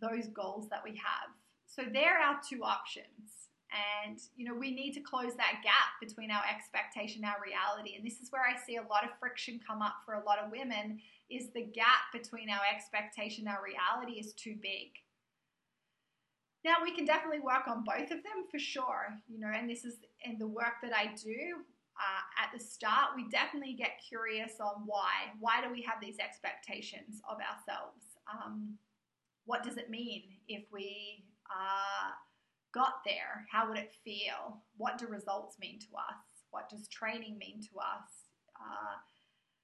those 0.01 0.27
goals 0.27 0.67
that 0.69 0.81
we 0.83 0.91
have. 0.91 1.29
So 1.67 1.83
there 1.91 2.19
are 2.19 2.39
two 2.47 2.63
options. 2.63 3.49
And 4.03 4.19
you 4.35 4.45
know 4.45 4.53
we 4.53 4.75
need 4.75 4.91
to 4.93 4.99
close 4.99 5.33
that 5.37 5.61
gap 5.63 5.95
between 6.01 6.29
our 6.29 6.43
expectation 6.43 7.23
our 7.23 7.37
reality. 7.39 7.95
And 7.95 8.05
this 8.05 8.19
is 8.19 8.29
where 8.29 8.41
i 8.41 8.59
see 8.59 8.75
a 8.75 8.81
lot 8.81 9.05
of 9.05 9.11
friction 9.17 9.61
come 9.65 9.81
up 9.81 10.03
for 10.05 10.15
a 10.15 10.25
lot 10.25 10.39
of 10.39 10.51
women 10.51 10.99
is 11.31 11.49
the 11.53 11.63
gap 11.63 12.11
between 12.13 12.49
our 12.49 12.61
expectation 12.73 13.47
our 13.47 13.59
reality 13.63 14.19
is 14.19 14.33
too 14.33 14.55
big 14.61 14.89
now 16.63 16.75
we 16.83 16.93
can 16.95 17.05
definitely 17.05 17.39
work 17.39 17.67
on 17.67 17.83
both 17.83 18.11
of 18.11 18.23
them 18.23 18.45
for 18.49 18.59
sure 18.59 19.07
you 19.27 19.39
know 19.39 19.51
and 19.53 19.69
this 19.69 19.85
is 19.85 19.95
in 20.23 20.37
the 20.37 20.47
work 20.47 20.81
that 20.81 20.95
i 20.95 21.07
do 21.15 21.63
uh, 21.97 22.43
at 22.43 22.49
the 22.57 22.63
start 22.63 23.11
we 23.15 23.27
definitely 23.29 23.73
get 23.73 24.01
curious 24.07 24.53
on 24.59 24.83
why 24.85 25.29
why 25.39 25.61
do 25.61 25.71
we 25.71 25.81
have 25.81 25.99
these 26.01 26.17
expectations 26.19 27.21
of 27.29 27.37
ourselves 27.37 28.03
um, 28.31 28.75
what 29.45 29.63
does 29.63 29.77
it 29.77 29.89
mean 29.89 30.23
if 30.47 30.63
we 30.71 31.23
uh, 31.49 32.11
got 32.73 33.03
there, 33.05 33.45
how 33.51 33.67
would 33.67 33.77
it 33.77 33.93
feel? 34.03 34.61
What 34.77 34.97
do 34.97 35.07
results 35.07 35.57
mean 35.59 35.79
to 35.79 35.87
us? 35.97 36.23
What 36.51 36.69
does 36.69 36.87
training 36.87 37.37
mean 37.37 37.61
to 37.61 37.79
us? 37.79 38.31
Uh, 38.55 38.95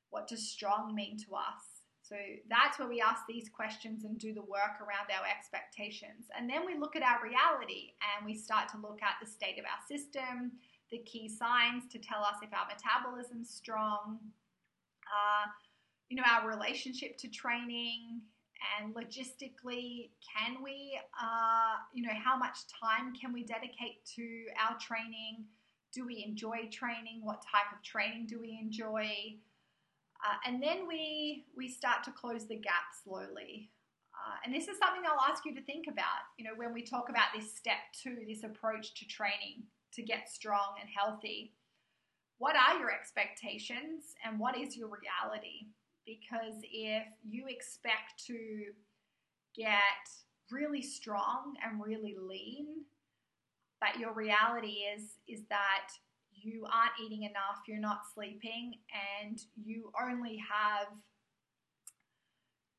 what 0.10 0.28
does 0.28 0.50
strong 0.50 0.96
mean 0.96 1.18
to 1.28 1.36
us? 1.36 1.78
So 2.02 2.16
that's 2.50 2.80
where 2.80 2.88
we 2.88 3.02
ask 3.02 3.24
these 3.28 3.50
questions 3.50 4.06
and 4.06 4.18
do 4.18 4.34
the 4.34 4.42
work 4.42 4.80
around 4.80 5.12
our 5.12 5.28
expectations. 5.28 6.28
And 6.38 6.50
then 6.50 6.66
we 6.66 6.78
look 6.78 6.96
at 6.96 7.04
our 7.04 7.22
reality 7.22 7.92
and 8.00 8.26
we 8.26 8.34
start 8.34 8.70
to 8.70 8.78
look 8.78 9.00
at 9.04 9.16
the 9.22 9.30
state 9.30 9.60
of 9.60 9.66
our 9.66 9.84
system, 9.88 10.54
the 10.90 11.00
key 11.00 11.28
signs 11.28 11.84
to 11.92 12.00
tell 12.00 12.22
us 12.24 12.36
if 12.42 12.50
our 12.54 12.66
metabolism's 12.66 13.50
strong, 13.50 14.20
uh, 15.04 15.52
you 16.08 16.16
know, 16.16 16.24
our 16.26 16.48
relationship 16.48 17.18
to 17.18 17.28
training, 17.28 18.22
and 18.80 18.96
logistically 18.96 20.10
can 20.36 20.64
we 20.64 21.00
uh, 21.22 21.76
you 21.94 22.04
know 22.04 22.14
how 22.24 22.38
much 22.38 22.60
time 22.68 23.14
can 23.14 23.32
we 23.32 23.44
dedicate 23.44 24.04
to 24.06 24.46
our 24.58 24.78
training 24.80 25.46
do 25.94 26.06
we 26.06 26.24
enjoy 26.28 26.68
training 26.72 27.22
what 27.22 27.42
type 27.42 27.72
of 27.72 27.82
training 27.84 28.26
do 28.28 28.40
we 28.40 28.58
enjoy 28.62 29.36
uh, 30.26 30.38
and 30.46 30.62
then 30.62 30.88
we 30.88 31.46
we 31.56 31.68
start 31.68 32.04
to 32.04 32.12
close 32.12 32.48
the 32.48 32.56
gap 32.56 32.94
slowly. 33.04 33.70
Uh, 34.14 34.36
and 34.44 34.54
this 34.54 34.68
is 34.68 34.78
something 34.80 35.04
i'll 35.06 35.32
ask 35.32 35.46
you 35.46 35.54
to 35.54 35.62
think 35.62 35.86
about 35.88 36.26
you 36.40 36.44
know 36.44 36.52
when 36.56 36.74
we 36.74 36.82
talk 36.82 37.08
about 37.08 37.28
this 37.36 37.56
step 37.56 37.78
two 37.94 38.18
this 38.28 38.44
approach 38.44 38.96
to 38.96 39.06
training 39.06 39.64
to 39.94 40.04
get 40.04 40.30
strong 40.30 40.76
and 40.80 40.90
healthy. 40.96 41.54
What 42.38 42.56
are 42.56 42.80
your 42.80 42.92
expectations 42.92 44.14
and 44.24 44.40
what 44.40 44.58
is 44.58 44.78
your 44.78 44.90
reality? 44.90 45.68
Because 46.06 46.62
if 46.64 47.04
you 47.28 47.46
expect 47.48 48.24
to 48.28 48.38
get 49.56 49.80
really 50.52 50.82
strong 50.82 51.56
and 51.66 51.84
really 51.84 52.16
lean, 52.20 52.68
but 53.82 54.00
your 54.00 54.14
reality 54.14 54.86
is 54.96 55.18
is 55.28 55.42
that 55.50 55.90
you 56.42 56.66
aren't 56.66 57.00
eating 57.04 57.24
enough, 57.24 57.64
you're 57.68 57.80
not 57.80 58.02
sleeping, 58.14 58.76
and 59.24 59.40
you 59.56 59.92
only 60.02 60.38
have 60.38 60.88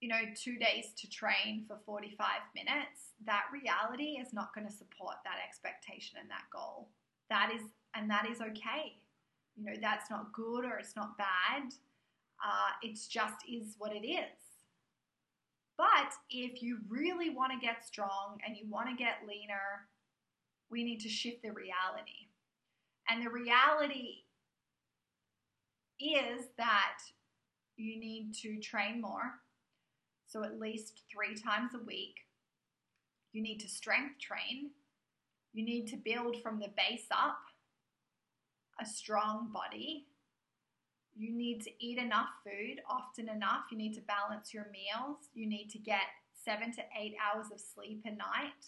you 0.00 0.08
know 0.08 0.20
2 0.34 0.58
days 0.58 0.92
to 0.96 1.10
train 1.10 1.64
for 1.66 1.78
45 1.84 2.26
minutes, 2.54 3.14
that 3.26 3.44
reality 3.52 4.18
is 4.20 4.32
not 4.32 4.54
going 4.54 4.66
to 4.66 4.72
support 4.72 5.16
that 5.24 5.38
expectation 5.46 6.18
and 6.20 6.30
that 6.30 6.44
goal. 6.52 6.88
That 7.30 7.52
is 7.54 7.62
and 7.94 8.10
that 8.10 8.26
is 8.30 8.40
okay. 8.40 8.96
You 9.56 9.64
know, 9.64 9.78
that's 9.80 10.08
not 10.08 10.32
good 10.32 10.64
or 10.64 10.78
it's 10.78 10.94
not 10.94 11.18
bad 11.18 11.72
uh, 12.44 12.70
it's 12.82 13.06
just 13.06 13.36
is 13.48 13.74
what 13.78 13.92
it 13.92 14.06
is. 14.06 14.38
But 15.76 16.12
if 16.30 16.62
you 16.62 16.78
really 16.88 17.30
want 17.30 17.52
to 17.52 17.64
get 17.64 17.86
strong 17.86 18.38
and 18.46 18.56
you 18.56 18.66
want 18.68 18.88
to 18.88 18.96
get 18.96 19.26
leaner, 19.26 19.86
we 20.70 20.82
need 20.84 21.00
to 21.00 21.08
shift 21.08 21.42
the 21.42 21.50
reality. 21.50 22.27
And 23.08 23.24
the 23.24 23.30
reality 23.30 24.24
is 25.98 26.46
that 26.58 26.98
you 27.76 27.98
need 27.98 28.34
to 28.42 28.60
train 28.60 29.00
more, 29.00 29.40
so 30.26 30.44
at 30.44 30.60
least 30.60 31.02
three 31.10 31.34
times 31.34 31.72
a 31.74 31.84
week. 31.84 32.16
You 33.32 33.42
need 33.42 33.58
to 33.60 33.68
strength 33.68 34.20
train. 34.20 34.70
You 35.52 35.64
need 35.64 35.86
to 35.88 35.96
build 35.96 36.42
from 36.42 36.58
the 36.60 36.70
base 36.76 37.06
up 37.10 37.38
a 38.80 38.86
strong 38.86 39.50
body 39.52 40.06
you 41.18 41.36
need 41.36 41.62
to 41.64 41.70
eat 41.84 41.98
enough 41.98 42.28
food 42.44 42.80
often 42.88 43.28
enough. 43.28 43.64
You 43.72 43.76
need 43.76 43.94
to 43.94 44.00
balance 44.02 44.54
your 44.54 44.68
meals. 44.70 45.28
You 45.34 45.48
need 45.48 45.68
to 45.70 45.78
get 45.78 46.06
seven 46.32 46.72
to 46.74 46.82
eight 46.98 47.16
hours 47.18 47.46
of 47.52 47.60
sleep 47.60 48.02
a 48.06 48.10
night. 48.10 48.62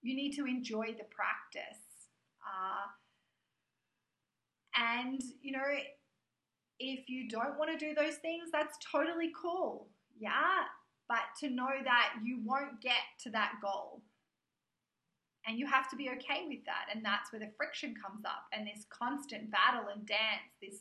You 0.00 0.14
need 0.14 0.30
to 0.36 0.46
enjoy 0.46 0.94
the 0.96 1.10
practice. 1.10 1.82
Uh, 2.46 2.86
and, 4.76 5.20
you 5.40 5.52
know, 5.52 5.64
if 6.78 7.08
you 7.08 7.28
don't 7.28 7.58
want 7.58 7.70
to 7.70 7.84
do 7.84 7.94
those 7.94 8.16
things, 8.16 8.50
that's 8.52 8.76
totally 8.90 9.32
cool. 9.40 9.88
Yeah. 10.18 10.64
But 11.08 11.20
to 11.40 11.50
know 11.50 11.70
that 11.84 12.14
you 12.22 12.40
won't 12.44 12.80
get 12.80 13.02
to 13.24 13.30
that 13.30 13.54
goal. 13.62 14.02
And 15.46 15.58
you 15.58 15.66
have 15.66 15.90
to 15.90 15.96
be 15.96 16.08
okay 16.10 16.46
with 16.48 16.64
that. 16.66 16.86
And 16.94 17.04
that's 17.04 17.32
where 17.32 17.40
the 17.40 17.50
friction 17.56 17.94
comes 18.00 18.24
up 18.24 18.44
and 18.52 18.66
this 18.66 18.86
constant 18.88 19.50
battle 19.50 19.88
and 19.92 20.06
dance, 20.06 20.52
this 20.62 20.80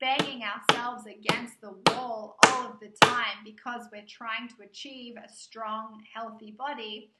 banging 0.00 0.42
ourselves 0.42 1.04
against 1.06 1.60
the 1.60 1.74
wall 1.90 2.36
all 2.46 2.66
of 2.66 2.80
the 2.80 2.92
time 3.02 3.42
because 3.44 3.88
we're 3.92 4.04
trying 4.08 4.48
to 4.48 4.64
achieve 4.64 5.16
a 5.16 5.28
strong, 5.32 6.02
healthy 6.14 6.52
body, 6.56 7.10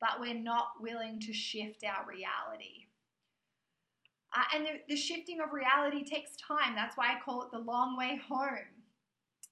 but 0.00 0.20
we're 0.20 0.34
not 0.34 0.68
willing 0.80 1.20
to 1.20 1.32
shift 1.32 1.84
our 1.84 2.04
reality. 2.06 2.86
Uh, 4.34 4.42
and 4.54 4.66
the, 4.66 4.70
the, 4.88 4.96
shifting 4.96 5.40
of 5.40 5.52
reality 5.52 6.04
takes 6.04 6.32
time. 6.36 6.74
That's 6.74 6.96
why 6.96 7.14
I 7.14 7.20
call 7.24 7.42
it 7.42 7.52
the 7.52 7.60
long 7.60 7.96
way 7.96 8.20
home. 8.28 8.82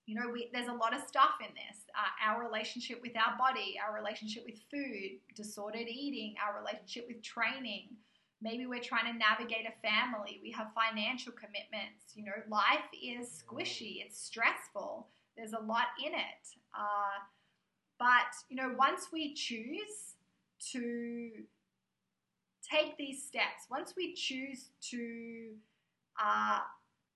You 0.07 0.17
know, 0.17 0.29
we, 0.33 0.51
there's 0.53 0.67
a 0.67 0.73
lot 0.73 0.93
of 0.95 1.01
stuff 1.07 1.39
in 1.41 1.55
this. 1.55 1.85
Uh, 1.95 2.31
our 2.31 2.45
relationship 2.45 3.01
with 3.01 3.13
our 3.17 3.39
body, 3.39 3.79
our 3.79 3.95
relationship 3.95 4.43
with 4.45 4.59
food, 4.71 5.21
disordered 5.37 5.87
eating, 5.87 6.35
our 6.45 6.59
relationship 6.59 7.07
with 7.07 7.23
training, 7.23 7.91
Maybe 8.43 8.67
we're 8.67 8.81
trying 8.81 9.11
to 9.11 9.17
navigate 9.17 9.67
a 9.67 9.87
family. 9.87 10.41
We 10.43 10.51
have 10.51 10.73
financial 10.75 11.33
commitments. 11.33 12.17
You 12.17 12.25
know, 12.25 12.33
life 12.49 12.91
is 12.93 13.43
squishy, 13.43 14.05
it's 14.05 14.21
stressful. 14.21 15.07
There's 15.37 15.53
a 15.53 15.61
lot 15.61 15.87
in 16.05 16.13
it. 16.13 16.45
Uh, 16.77 17.23
but, 18.01 18.35
you 18.49 18.57
know, 18.57 18.75
once 18.77 19.09
we 19.13 19.33
choose 19.35 20.17
to 20.73 21.31
take 22.73 22.97
these 22.97 23.23
steps, 23.23 23.67
once 23.71 23.95
we 23.97 24.15
choose 24.15 24.71
to 24.91 25.51
uh, 26.23 26.61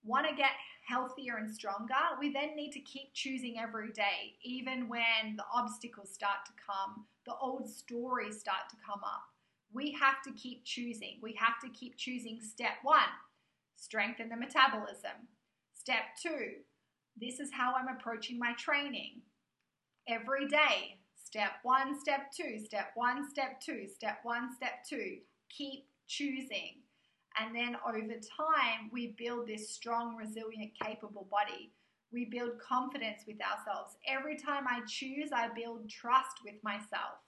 want 0.05 0.29
to 0.29 0.35
get 0.35 0.51
healthier 0.87 1.37
and 1.37 1.53
stronger, 1.53 1.95
we 2.21 2.33
then 2.33 2.55
need 2.55 2.73
to 2.73 2.81
keep 2.81 3.13
choosing 3.15 3.59
every 3.59 3.91
day, 3.93 4.37
even 4.43 4.89
when 4.89 5.37
the 5.37 5.45
obstacles 5.53 6.13
start 6.13 6.45
to 6.47 6.53
come, 6.65 7.07
the 7.25 7.35
old 7.41 7.69
stories 7.69 8.39
start 8.39 8.69
to 8.71 8.77
come 8.87 9.01
up 9.03 9.23
we 9.73 9.93
have 9.93 10.23
to 10.23 10.33
keep 10.33 10.65
choosing. 10.65 11.19
We 11.21 11.35
have 11.35 11.61
to 11.63 11.69
keep 11.79 11.97
choosing 11.97 12.41
step 12.41 12.79
one, 12.83 13.01
strengthen 13.77 14.29
the 14.29 14.37
metabolism. 14.37 15.29
Step 15.75 16.17
two, 16.21 16.53
this 17.21 17.41
is 17.41 17.51
how 17.53 17.75
I'm 17.75 17.95
approaching 17.95 18.39
my 18.39 18.55
training 18.55 19.21
every 20.09 20.49
day. 20.49 20.99
Step 21.23 21.51
one, 21.63 21.99
step 22.01 22.33
two, 22.35 22.59
step 22.65 22.93
one, 22.95 23.29
step 23.29 23.61
two, 23.61 23.87
step 23.93 24.21
one, 24.23 24.55
step 24.55 24.85
two. 24.89 25.19
Keep 25.49 25.87
choosing. 26.07 26.83
And 27.39 27.55
then 27.55 27.77
over 27.87 28.01
time, 28.01 28.91
we 28.93 29.15
build 29.19 29.47
this 29.47 29.71
strong, 29.71 30.17
resilient, 30.17 30.73
capable 30.83 31.29
body. 31.31 31.73
We 32.13 32.25
build 32.25 32.53
confidence 32.67 33.25
with 33.27 33.37
ourselves. 33.43 33.97
Every 34.09 34.37
time 34.37 34.65
I 34.69 34.81
choose, 34.89 35.31
I 35.35 35.49
build 35.55 35.91
trust 35.91 36.39
with 36.45 36.55
myself. 36.63 37.21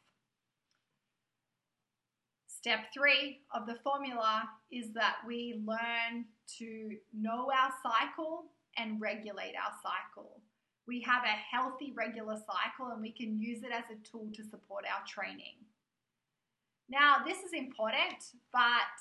Step 2.47 2.93
three 2.93 3.41
of 3.55 3.67
the 3.67 3.77
formula 3.85 4.43
is 4.73 4.93
that 4.93 5.17
we 5.27 5.61
learn 5.65 6.25
to 6.59 6.97
know 7.13 7.51
our 7.53 7.71
cycle 7.83 8.47
and 8.77 9.01
regulate 9.01 9.55
our 9.55 9.73
cycle. 9.83 10.41
We 10.87 11.01
have 11.03 11.23
a 11.23 11.57
healthy, 11.57 11.93
regular 11.97 12.37
cycle 12.37 12.93
and 12.93 13.01
we 13.01 13.13
can 13.13 13.39
use 13.41 13.63
it 13.63 13.71
as 13.73 13.85
a 13.93 14.09
tool 14.11 14.31
to 14.35 14.43
support 14.43 14.85
our 14.87 15.05
training. 15.07 15.55
Now, 16.89 17.17
this 17.27 17.39
is 17.45 17.53
important, 17.53 18.33
but 18.53 18.97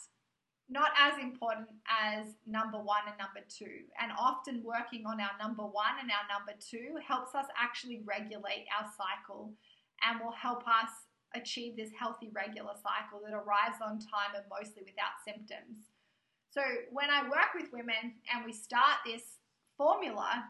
not 0.69 0.91
as 0.99 1.17
important 1.21 1.67
as 1.87 2.27
number 2.45 2.77
one 2.77 3.07
and 3.07 3.17
number 3.17 3.39
two. 3.47 3.87
And 4.01 4.11
often 4.19 4.61
working 4.63 5.05
on 5.05 5.21
our 5.21 5.31
number 5.39 5.63
one 5.63 5.95
and 6.01 6.11
our 6.11 6.27
number 6.27 6.51
two 6.59 6.99
helps 7.05 7.33
us 7.33 7.45
actually 7.55 8.03
regulate 8.03 8.67
our 8.75 8.91
cycle 8.91 9.53
and 10.03 10.19
will 10.19 10.35
help 10.35 10.67
us 10.67 10.91
achieve 11.35 11.77
this 11.77 11.91
healthy 11.97 12.29
regular 12.35 12.75
cycle 12.75 13.23
that 13.23 13.33
arrives 13.33 13.79
on 13.81 13.99
time 13.99 14.35
and 14.35 14.43
mostly 14.51 14.83
without 14.83 15.23
symptoms. 15.23 15.87
So 16.51 16.61
when 16.91 17.09
I 17.09 17.23
work 17.23 17.55
with 17.55 17.71
women 17.71 18.19
and 18.33 18.43
we 18.45 18.51
start 18.51 18.99
this 19.05 19.39
formula, 19.77 20.43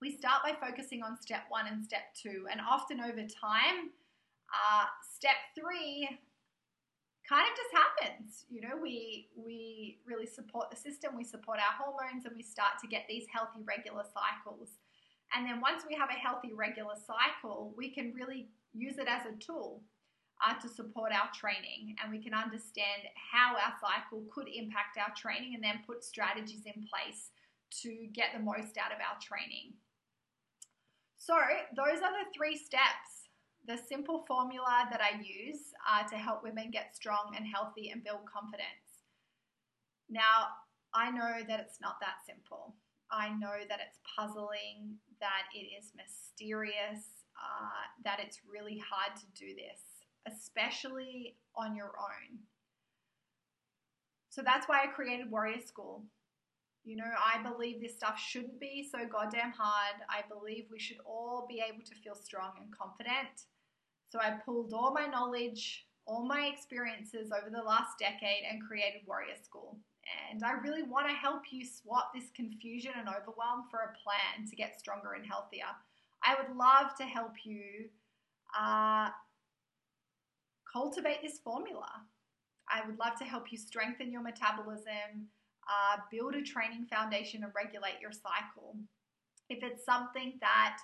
we 0.00 0.16
start 0.16 0.42
by 0.44 0.56
focusing 0.60 1.02
on 1.02 1.20
step 1.20 1.44
one 1.48 1.66
and 1.66 1.84
step 1.84 2.14
two. 2.14 2.46
And 2.50 2.60
often 2.60 3.00
over 3.00 3.20
time, 3.28 3.92
uh, 4.48 4.86
step 5.16 5.36
three 5.54 6.08
kind 7.32 7.48
of 7.48 7.56
just 7.56 7.72
happens. 7.72 8.44
You 8.50 8.60
know, 8.60 8.76
we 8.76 9.28
we 9.34 9.98
really 10.04 10.26
support 10.26 10.68
the 10.70 10.76
system, 10.76 11.16
we 11.16 11.24
support 11.24 11.58
our 11.58 11.72
hormones, 11.80 12.26
and 12.26 12.36
we 12.36 12.42
start 12.42 12.76
to 12.82 12.86
get 12.86 13.08
these 13.08 13.24
healthy 13.32 13.64
regular 13.64 14.04
cycles. 14.04 14.76
And 15.34 15.48
then 15.48 15.62
once 15.62 15.84
we 15.88 15.96
have 15.96 16.10
a 16.10 16.20
healthy 16.20 16.52
regular 16.52 16.94
cycle, 16.94 17.72
we 17.74 17.88
can 17.88 18.12
really 18.12 18.52
use 18.74 18.98
it 18.98 19.08
as 19.08 19.24
a 19.24 19.32
tool 19.40 19.80
uh, 20.44 20.60
to 20.60 20.68
support 20.68 21.10
our 21.12 21.32
training, 21.32 21.96
and 21.96 22.12
we 22.12 22.20
can 22.20 22.34
understand 22.34 23.08
how 23.16 23.56
our 23.56 23.72
cycle 23.80 24.28
could 24.28 24.48
impact 24.52 25.00
our 25.00 25.14
training, 25.16 25.54
and 25.54 25.64
then 25.64 25.80
put 25.86 26.04
strategies 26.04 26.68
in 26.68 26.84
place 26.84 27.32
to 27.80 28.12
get 28.12 28.36
the 28.36 28.44
most 28.44 28.76
out 28.76 28.92
of 28.92 29.00
our 29.00 29.16
training. 29.24 29.72
So 31.16 31.32
those 31.72 32.04
are 32.04 32.12
the 32.12 32.28
three 32.36 32.58
steps 32.58 33.21
the 33.66 33.78
simple 33.88 34.24
formula 34.26 34.88
that 34.90 35.00
I 35.00 35.20
use 35.20 35.72
uh, 35.88 36.08
to 36.08 36.16
help 36.16 36.42
women 36.42 36.70
get 36.70 36.96
strong 36.96 37.34
and 37.36 37.46
healthy 37.46 37.90
and 37.90 38.02
build 38.02 38.20
confidence. 38.26 39.06
Now, 40.10 40.48
I 40.94 41.10
know 41.10 41.40
that 41.46 41.60
it's 41.60 41.80
not 41.80 41.96
that 42.00 42.24
simple. 42.26 42.74
I 43.10 43.30
know 43.30 43.64
that 43.68 43.78
it's 43.86 43.98
puzzling, 44.16 44.96
that 45.20 45.44
it 45.54 45.66
is 45.78 45.92
mysterious, 45.96 47.24
uh, 47.36 47.86
that 48.04 48.18
it's 48.20 48.40
really 48.50 48.78
hard 48.78 49.16
to 49.16 49.26
do 49.34 49.54
this, 49.54 49.80
especially 50.26 51.36
on 51.54 51.76
your 51.76 51.92
own. 51.98 52.38
So 54.30 54.42
that's 54.42 54.66
why 54.66 54.82
I 54.82 54.86
created 54.86 55.30
Warrior 55.30 55.60
School. 55.60 56.04
You 56.84 56.96
know, 56.96 57.04
I 57.04 57.42
believe 57.42 57.80
this 57.80 57.94
stuff 57.94 58.18
shouldn't 58.18 58.58
be 58.58 58.88
so 58.90 59.06
goddamn 59.06 59.52
hard. 59.52 60.02
I 60.08 60.22
believe 60.28 60.64
we 60.70 60.80
should 60.80 60.96
all 61.06 61.46
be 61.48 61.62
able 61.66 61.84
to 61.84 61.94
feel 62.02 62.14
strong 62.14 62.52
and 62.60 62.76
confident. 62.76 63.46
So 64.12 64.18
I 64.18 64.32
pulled 64.44 64.74
all 64.74 64.92
my 64.92 65.06
knowledge, 65.06 65.86
all 66.06 66.26
my 66.26 66.52
experiences 66.54 67.32
over 67.32 67.48
the 67.48 67.62
last 67.62 67.98
decade 67.98 68.44
and 68.50 68.62
created 68.62 69.00
Warrior 69.06 69.36
School. 69.42 69.78
And 70.30 70.44
I 70.44 70.52
really 70.52 70.82
want 70.82 71.08
to 71.08 71.14
help 71.14 71.44
you 71.50 71.64
swap 71.64 72.12
this 72.14 72.28
confusion 72.36 72.92
and 72.98 73.08
overwhelm 73.08 73.64
for 73.70 73.78
a 73.78 73.96
plan 74.02 74.46
to 74.50 74.54
get 74.54 74.78
stronger 74.78 75.14
and 75.14 75.24
healthier. 75.24 75.72
I 76.22 76.34
would 76.34 76.54
love 76.54 76.94
to 76.98 77.04
help 77.04 77.32
you 77.44 77.88
uh, 78.54 79.08
cultivate 80.70 81.22
this 81.22 81.38
formula. 81.38 81.88
I 82.68 82.86
would 82.86 82.98
love 82.98 83.16
to 83.18 83.24
help 83.24 83.50
you 83.50 83.56
strengthen 83.56 84.12
your 84.12 84.22
metabolism, 84.22 85.26
uh, 85.66 86.00
build 86.10 86.34
a 86.34 86.42
training 86.42 86.86
foundation, 86.92 87.44
and 87.44 87.52
regulate 87.56 87.98
your 88.02 88.12
cycle. 88.12 88.76
If 89.48 89.62
it's 89.62 89.86
something 89.86 90.34
that 90.40 90.76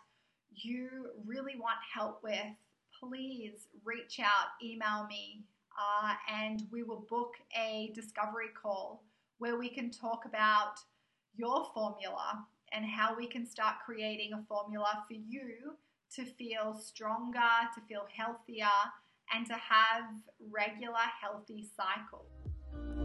you 0.50 1.10
really 1.26 1.56
want 1.58 1.76
help 1.92 2.22
with, 2.22 2.56
please 3.01 3.68
reach 3.84 4.20
out, 4.20 4.49
email 4.62 5.07
me, 5.09 5.44
uh, 5.78 6.14
and 6.32 6.62
we 6.72 6.82
will 6.82 7.07
book 7.09 7.34
a 7.57 7.92
discovery 7.94 8.49
call 8.61 9.05
where 9.38 9.57
we 9.59 9.68
can 9.68 9.90
talk 9.90 10.24
about 10.24 10.74
your 11.36 11.66
formula 11.72 12.44
and 12.72 12.84
how 12.84 13.16
we 13.16 13.26
can 13.26 13.46
start 13.46 13.76
creating 13.84 14.32
a 14.32 14.42
formula 14.49 15.05
for 15.07 15.14
you 15.14 15.76
to 16.14 16.24
feel 16.24 16.74
stronger, 16.74 17.38
to 17.74 17.80
feel 17.88 18.07
healthier, 18.14 18.66
and 19.34 19.46
to 19.46 19.55
have 19.55 20.05
regular 20.51 20.96
healthy 21.20 21.68
cycles. 21.76 22.26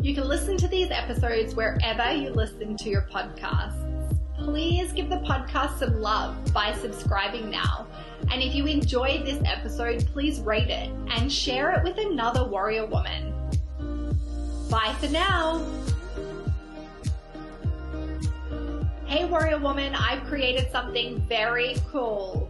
You 0.01 0.13
can 0.15 0.27
listen 0.27 0.57
to 0.57 0.67
these 0.67 0.89
episodes 0.89 1.55
wherever 1.55 2.11
you 2.13 2.31
listen 2.31 2.75
to 2.77 2.89
your 2.89 3.03
podcasts. 3.03 3.89
Please 4.37 4.91
give 4.91 5.09
the 5.09 5.17
podcast 5.17 5.79
some 5.79 6.01
love 6.01 6.53
by 6.53 6.73
subscribing 6.73 7.49
now. 7.49 7.87
And 8.31 8.41
if 8.41 8.55
you 8.55 8.65
enjoyed 8.65 9.25
this 9.25 9.41
episode, 9.45 10.05
please 10.13 10.39
rate 10.39 10.69
it 10.69 10.89
and 11.09 11.31
share 11.31 11.71
it 11.71 11.83
with 11.83 11.97
another 11.97 12.43
warrior 12.43 12.85
woman. 12.85 13.33
Bye 14.69 14.95
for 14.99 15.09
now. 15.09 15.65
Hey, 19.05 19.25
warrior 19.25 19.59
woman, 19.59 19.93
I've 19.93 20.23
created 20.23 20.71
something 20.71 21.21
very 21.29 21.75
cool. 21.91 22.49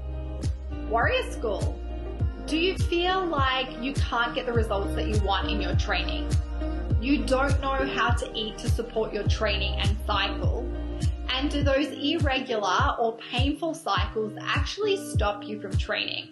Warrior 0.89 1.29
School. 1.31 1.77
Do 2.45 2.57
you 2.57 2.77
feel 2.77 3.25
like 3.25 3.67
you 3.81 3.93
can't 3.93 4.33
get 4.35 4.45
the 4.45 4.53
results 4.53 4.93
that 4.95 5.07
you 5.07 5.19
want 5.23 5.49
in 5.49 5.59
your 5.61 5.75
training? 5.75 6.29
You 7.01 7.25
don't 7.25 7.59
know 7.61 7.85
how 7.87 8.11
to 8.11 8.31
eat 8.33 8.57
to 8.59 8.69
support 8.69 9.11
your 9.11 9.27
training 9.27 9.73
and 9.79 9.97
cycle. 10.07 10.65
And 11.29 11.49
do 11.49 11.63
those 11.63 11.87
irregular 11.87 12.95
or 12.99 13.17
painful 13.31 13.73
cycles 13.73 14.33
actually 14.41 14.97
stop 14.97 15.43
you 15.43 15.59
from 15.59 15.75
training? 15.77 16.29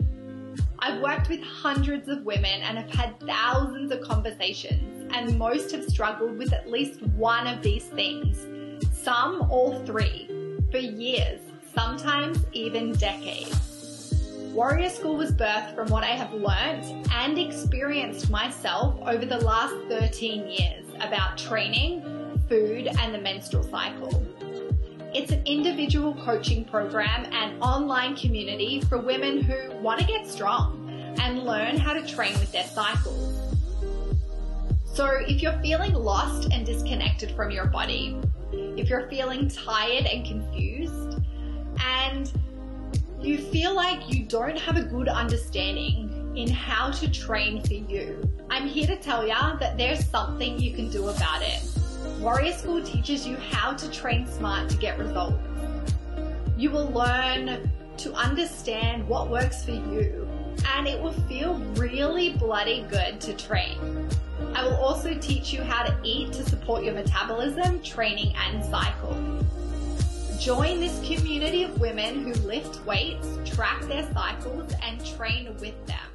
I've 0.80 1.02
worked 1.02 1.30
with 1.30 1.42
hundreds 1.42 2.08
of 2.10 2.24
women 2.24 2.62
and 2.62 2.78
have 2.78 2.90
had 2.90 3.20
thousands 3.20 3.92
of 3.92 4.02
conversations, 4.02 5.12
and 5.14 5.38
most 5.38 5.72
have 5.74 5.86
struggled 5.86 6.38
with 6.38 6.54
at 6.54 6.72
least 6.72 7.02
one 7.04 7.46
of 7.46 7.62
these 7.62 7.84
things, 7.86 8.40
some 8.92 9.48
all 9.52 9.84
three, 9.86 10.28
for 10.72 10.80
years, 10.80 11.40
sometimes 11.76 12.40
even 12.54 12.94
decades. 12.94 14.16
Warrior 14.54 14.90
School 14.90 15.16
was 15.16 15.32
birthed 15.32 15.76
from 15.76 15.88
what 15.90 16.04
I 16.04 16.12
have 16.12 16.34
learnt 16.34 17.10
and 17.14 17.38
experienced 17.38 18.30
myself 18.30 19.00
over 19.08 19.26
the 19.26 19.38
last 19.38 19.76
13 19.88 20.48
years 20.48 20.86
about 21.00 21.38
training, 21.38 22.02
food, 22.50 22.88
and 22.88 23.14
the 23.14 23.22
menstrual 23.22 23.64
cycle. 23.64 24.12
It's 25.14 25.34
an 25.34 25.42
individual 25.46 26.16
coaching 26.24 26.64
program 26.64 27.26
and 27.34 27.62
online 27.62 28.16
community 28.16 28.80
for 28.80 28.98
women 28.98 29.42
who 29.42 29.76
want 29.82 30.00
to 30.00 30.06
get 30.06 30.26
strong 30.26 30.90
and 31.20 31.44
learn 31.44 31.76
how 31.76 31.92
to 31.92 32.08
train 32.08 32.32
with 32.40 32.54
their 32.54 32.64
cycles. 32.64 33.38
So 34.94 35.08
if 35.28 35.42
you're 35.42 35.60
feeling 35.62 35.94
lost 35.94 36.50
and 36.54 36.66
disconnected 36.66 37.32
from 37.32 37.52
your 37.52 37.66
body, 37.66 38.22
if 38.54 38.88
you're 38.88 39.10
feeling 39.10 39.50
tired 39.50 40.06
and 40.06 40.26
confused, 40.26 41.20
and 41.86 42.32
you 43.20 43.38
feel 43.38 43.76
like 43.76 44.14
you 44.14 44.24
don't 44.24 44.58
have 44.58 44.78
a 44.78 44.84
good 44.84 45.10
understanding 45.10 46.32
in 46.38 46.50
how 46.50 46.90
to 46.90 47.12
train 47.12 47.62
for 47.62 47.74
you, 47.74 48.18
I'm 48.50 48.66
here 48.66 48.88
to 48.88 48.96
tell 48.96 49.28
you 49.28 49.36
that 49.60 49.78
there's 49.78 50.06
something 50.06 50.58
you 50.58 50.74
can 50.74 50.90
do 50.90 51.10
about 51.10 51.42
it. 51.42 51.71
Warrior 52.20 52.54
School 52.54 52.84
teaches 52.84 53.26
you 53.26 53.36
how 53.38 53.74
to 53.74 53.90
train 53.90 54.28
smart 54.28 54.70
to 54.70 54.78
get 54.78 55.00
results. 55.00 55.38
You 56.58 56.70
will 56.72 56.90
learn 56.92 57.72
to 57.98 58.14
understand 58.14 59.08
what 59.08 59.30
works 59.30 59.64
for 59.64 59.72
you, 59.72 60.28
and 60.76 60.88
it 60.88 61.02
will 61.02 61.14
feel 61.28 61.56
really 61.76 62.34
bloody 62.34 62.86
good 62.90 63.20
to 63.22 63.34
train. 63.34 64.10
I 64.54 64.64
will 64.64 64.76
also 64.76 65.14
teach 65.16 65.54
you 65.54 65.64
how 65.64 65.84
to 65.84 65.98
eat 66.04 66.34
to 66.34 66.44
support 66.44 66.84
your 66.84 66.94
metabolism, 66.94 67.82
training, 67.82 68.34
and 68.36 68.64
cycle. 68.66 69.16
Join 70.40 70.80
this 70.80 71.00
community 71.00 71.64
of 71.64 71.80
women 71.80 72.24
who 72.24 72.34
lift 72.48 72.86
weights, 72.86 73.28
track 73.46 73.82
their 73.84 74.12
cycles, 74.14 74.74
and 74.82 75.06
train 75.06 75.56
with 75.60 75.86
them. 75.86 76.11